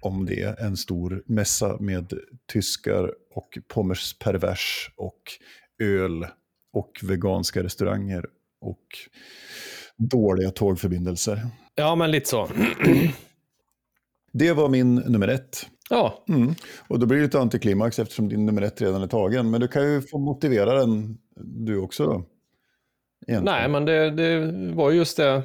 om 0.00 0.26
det 0.26 0.42
är 0.42 0.60
en 0.60 0.76
stor 0.76 1.22
mässa 1.26 1.76
med 1.80 2.12
tyskar 2.52 3.12
och 3.34 3.58
pommers 3.68 4.18
pervers 4.18 4.90
och 4.96 5.22
öl 5.82 6.26
och 6.72 7.00
veganska 7.02 7.62
restauranger 7.62 8.26
och 8.60 8.86
dåliga 9.96 10.50
tågförbindelser. 10.50 11.46
Ja, 11.74 11.94
men 11.94 12.10
lite 12.10 12.28
så. 12.28 12.48
Det 14.32 14.52
var 14.52 14.68
min 14.68 14.94
nummer 14.94 15.28
ett. 15.28 15.66
Ja. 15.90 16.24
Mm. 16.28 16.54
Och 16.88 16.98
då 16.98 17.06
blir 17.06 17.18
det 17.18 17.24
lite 17.24 17.40
antiklimax 17.40 17.98
eftersom 17.98 18.28
din 18.28 18.46
nummer 18.46 18.62
ett 18.62 18.82
redan 18.82 19.02
är 19.02 19.06
tagen. 19.06 19.50
Men 19.50 19.60
du 19.60 19.68
kan 19.68 19.92
ju 19.92 20.02
få 20.02 20.18
motivera 20.18 20.74
den 20.74 21.18
du 21.36 21.78
också 21.78 22.06
då. 22.06 22.24
Egentligen. 23.26 23.44
Nej, 23.44 23.68
men 23.68 23.84
det, 23.84 24.10
det, 24.10 24.52
var 24.74 24.90
just 24.90 25.16
det, 25.16 25.42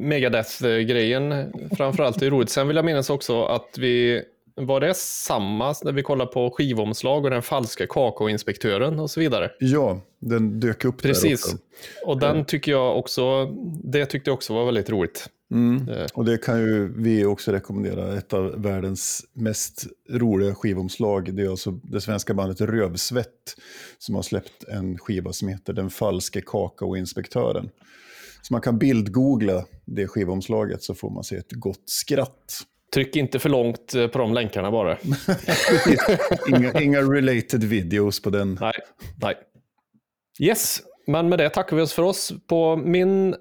Megadeth-grejen 0.00 1.52
framförallt 1.76 2.22
är 2.22 2.30
roligt. 2.30 2.50
Sen 2.50 2.68
vill 2.68 2.76
jag 2.76 2.84
minnas 2.84 3.10
också 3.10 3.44
att 3.44 3.78
vi, 3.78 4.22
var 4.54 4.80
det 4.80 4.94
samma 4.96 5.74
när 5.84 5.92
vi 5.92 6.02
kollade 6.02 6.32
på 6.32 6.50
skivomslag 6.50 7.24
och 7.24 7.30
den 7.30 7.42
falska 7.42 7.86
kakaoinspektören 7.86 8.98
och 8.98 9.10
så 9.10 9.20
vidare? 9.20 9.50
Ja, 9.58 10.00
den 10.18 10.60
dök 10.60 10.84
upp 10.84 11.02
Precis. 11.02 11.22
där 11.22 11.54
också. 11.54 11.58
Och 12.06 12.20
den 12.20 12.44
tycker 12.44 12.72
jag 12.72 12.98
också, 12.98 13.46
det 13.84 14.06
tyckte 14.06 14.30
jag 14.30 14.34
också 14.34 14.54
var 14.54 14.64
väldigt 14.64 14.90
roligt. 14.90 15.28
Mm. 15.50 15.88
Eh. 15.88 16.06
Och 16.14 16.24
det 16.24 16.38
kan 16.38 16.60
ju 16.60 17.02
vi 17.02 17.24
också 17.24 17.52
rekommendera. 17.52 18.18
Ett 18.18 18.32
av 18.32 18.62
världens 18.62 19.24
mest 19.32 19.86
roliga 20.10 20.54
skivomslag. 20.54 21.34
Det 21.34 21.42
är 21.42 21.50
alltså 21.50 21.70
det 21.70 22.00
svenska 22.00 22.34
bandet 22.34 22.60
Rövsvett 22.60 23.56
som 23.98 24.14
har 24.14 24.22
släppt 24.22 24.64
en 24.68 24.98
skiva 24.98 25.32
som 25.32 25.48
heter 25.48 25.72
Den 25.72 25.90
falske 25.90 26.40
kakaoinspektören. 26.40 27.70
Så 28.42 28.54
man 28.54 28.60
kan 28.60 28.78
bildgoogla 28.78 29.64
det 29.84 30.06
skivomslaget 30.06 30.82
så 30.82 30.94
får 30.94 31.10
man 31.10 31.24
se 31.24 31.36
ett 31.36 31.52
gott 31.52 31.82
skratt. 31.86 32.60
Tryck 32.94 33.16
inte 33.16 33.38
för 33.38 33.48
långt 33.48 33.94
eh, 33.94 34.06
på 34.06 34.18
de 34.18 34.34
länkarna 34.34 34.70
bara. 34.70 34.98
inga, 36.48 36.80
inga 36.80 37.00
related 37.00 37.64
videos 37.64 38.22
på 38.22 38.30
den. 38.30 38.58
Nej, 38.60 38.74
nej. 39.20 39.34
Yes, 40.40 40.82
men 41.06 41.28
med 41.28 41.38
det 41.38 41.50
tackar 41.50 41.76
vi 41.76 41.82
oss 41.82 41.92
för 41.92 42.02
oss. 42.02 42.32
På 42.46 42.76
min 42.76 43.34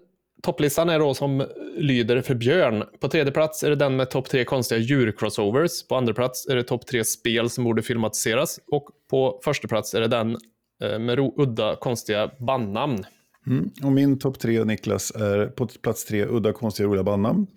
topplistan 0.44 0.90
är 0.90 1.00
då 1.00 1.14
som 1.14 1.46
lyder 1.78 2.22
för 2.22 2.36
Björn. 2.36 2.84
På 3.00 3.08
tredje 3.08 3.32
plats 3.32 3.64
är 3.64 3.70
det 3.70 3.76
den 3.76 3.96
med 3.96 4.10
topp 4.10 4.30
tre 4.30 4.46
konstiga 4.46 4.80
djur-crossovers. 4.82 5.88
På 5.88 5.96
andra 5.96 6.14
plats 6.14 6.48
är 6.48 6.56
det 6.56 6.64
topp 6.64 6.88
tre 6.88 7.04
spel 7.04 7.50
som 7.50 7.64
borde 7.64 7.82
filmatiseras. 7.82 8.60
Och 8.72 8.90
på 9.10 9.42
första 9.44 9.68
plats 9.68 9.94
är 9.94 10.02
det 10.02 10.08
den 10.08 10.38
eh, 10.84 11.00
med 11.00 11.20
udda 11.20 11.76
konstiga 11.76 12.32
bandnamn. 12.40 13.06
Mm. 13.48 13.72
Och 13.84 13.92
min 13.92 14.20
topp 14.20 14.40
tre, 14.40 14.64
Niklas, 14.64 15.12
är 15.12 15.46
på 15.48 15.68
plats 15.68 16.06
tre 16.06 16.26
udda 16.26 16.54
konstiga 16.54 16.90
roliga 16.90 17.04
bandnamn. 17.04 17.48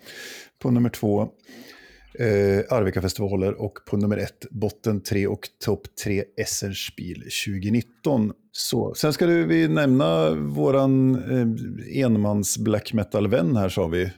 På 0.59 0.71
nummer 0.71 0.91
två 0.91 1.29
eh, 2.19 2.65
Arvika-festivaler 2.71 3.61
och 3.61 3.79
på 3.87 3.97
nummer 3.97 4.17
ett 4.17 4.47
botten 4.51 5.01
3 5.01 5.27
och 5.27 5.49
topp 5.65 5.83
3 6.05 6.25
Essenspiel 6.37 7.23
2019. 7.47 8.33
Så, 8.53 8.95
sen 8.95 9.13
ska 9.13 9.27
du, 9.27 9.47
vi 9.47 9.69
nämna 9.69 10.31
våran 10.31 11.15
eh, 11.15 12.05
enmans 12.05 12.59
black 12.59 12.93
metal-vän 12.93 13.57
här 13.57 13.69
sa 13.69 13.87
vi. 13.87 14.13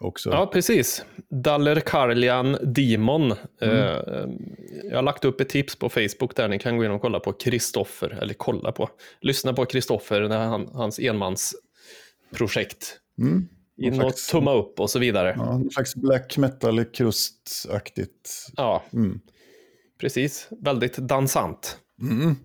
Också. 0.00 0.30
Ja, 0.30 0.46
precis. 0.46 1.04
Daller 1.30 1.80
Karlian 1.80 2.56
Demon. 2.62 3.34
Mm. 3.60 3.76
Eh, 3.76 4.28
jag 4.90 4.96
har 4.96 5.02
lagt 5.02 5.24
upp 5.24 5.40
ett 5.40 5.48
tips 5.48 5.76
på 5.76 5.88
Facebook 5.88 6.36
där 6.36 6.48
ni 6.48 6.58
kan 6.58 6.76
gå 6.76 6.84
in 6.84 6.90
och 6.90 7.00
kolla 7.00 7.20
på 7.20 7.32
Kristoffer, 7.32 8.18
eller 8.22 8.34
kolla 8.34 8.72
på, 8.72 8.90
lyssna 9.20 9.52
på 9.52 9.64
Kristoffer, 9.64 10.20
han, 10.20 10.68
hans 10.72 10.98
enmansprojekt. 10.98 12.98
Mm. 13.18 13.48
In 13.82 14.00
och 14.00 14.16
tumma 14.16 14.52
upp 14.54 14.80
och 14.80 14.90
så 14.90 14.98
vidare. 14.98 15.34
Ja, 15.36 15.54
en 15.54 15.70
slags 15.70 15.94
black 15.94 16.36
metal 16.38 16.84
krustaktigt. 16.84 18.46
Ja, 18.56 18.82
mm. 18.92 19.20
precis. 20.00 20.48
Väldigt 20.50 20.96
dansant. 20.96 21.78
Mm. 22.00 22.36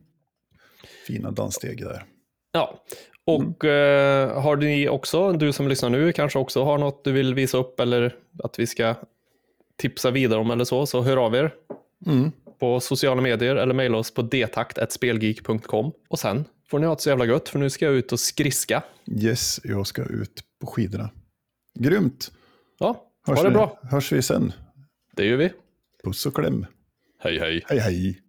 Fina 1.07 1.31
danssteg 1.31 1.77
där. 1.83 2.05
Ja, 2.51 2.83
och 3.25 3.65
mm. 3.65 4.29
eh, 4.29 4.41
har 4.41 4.55
ni 4.55 4.89
också, 4.89 5.31
du 5.31 5.53
som 5.53 5.67
lyssnar 5.67 5.89
nu, 5.89 6.11
kanske 6.11 6.39
också 6.39 6.63
har 6.63 6.77
något 6.77 7.03
du 7.03 7.11
vill 7.11 7.33
visa 7.33 7.57
upp 7.57 7.79
eller 7.79 8.15
att 8.43 8.59
vi 8.59 8.67
ska 8.67 8.95
tipsa 9.77 10.11
vidare 10.11 10.39
om 10.39 10.51
eller 10.51 10.65
så, 10.65 10.85
så 10.85 11.01
hör 11.01 11.17
av 11.17 11.35
er. 11.35 11.53
Mm. 12.05 12.31
På 12.59 12.79
sociala 12.79 13.21
medier 13.21 13.55
eller 13.55 13.73
mejla 13.73 13.97
oss 13.97 14.13
på 14.13 14.21
detakt.spelgeek.com. 14.21 15.91
Och 16.09 16.19
sen 16.19 16.45
får 16.69 16.79
ni 16.79 16.85
ha 16.85 16.95
det 16.95 17.01
så 17.01 17.09
jävla 17.09 17.25
gött, 17.25 17.49
för 17.49 17.59
nu 17.59 17.69
ska 17.69 17.85
jag 17.85 17.93
ut 17.93 18.11
och 18.11 18.19
skriska. 18.19 18.83
Yes, 19.21 19.59
jag 19.63 19.87
ska 19.87 20.03
ut 20.03 20.43
på 20.59 20.67
skidorna. 20.67 21.09
Grymt. 21.79 22.31
Ja, 22.79 23.03
hörs 23.27 23.37
ha 23.37 23.43
det 23.43 23.49
vi, 23.49 23.53
bra. 23.53 23.79
Hörs 23.83 24.11
vi 24.11 24.21
sen. 24.21 24.53
Det 25.15 25.25
gör 25.25 25.37
vi. 25.37 25.51
Puss 26.03 26.25
och 26.25 26.35
kläm. 26.35 26.65
Hej 27.19 27.39
hej. 27.39 27.63
Hej 27.67 27.79
hej. 27.79 28.21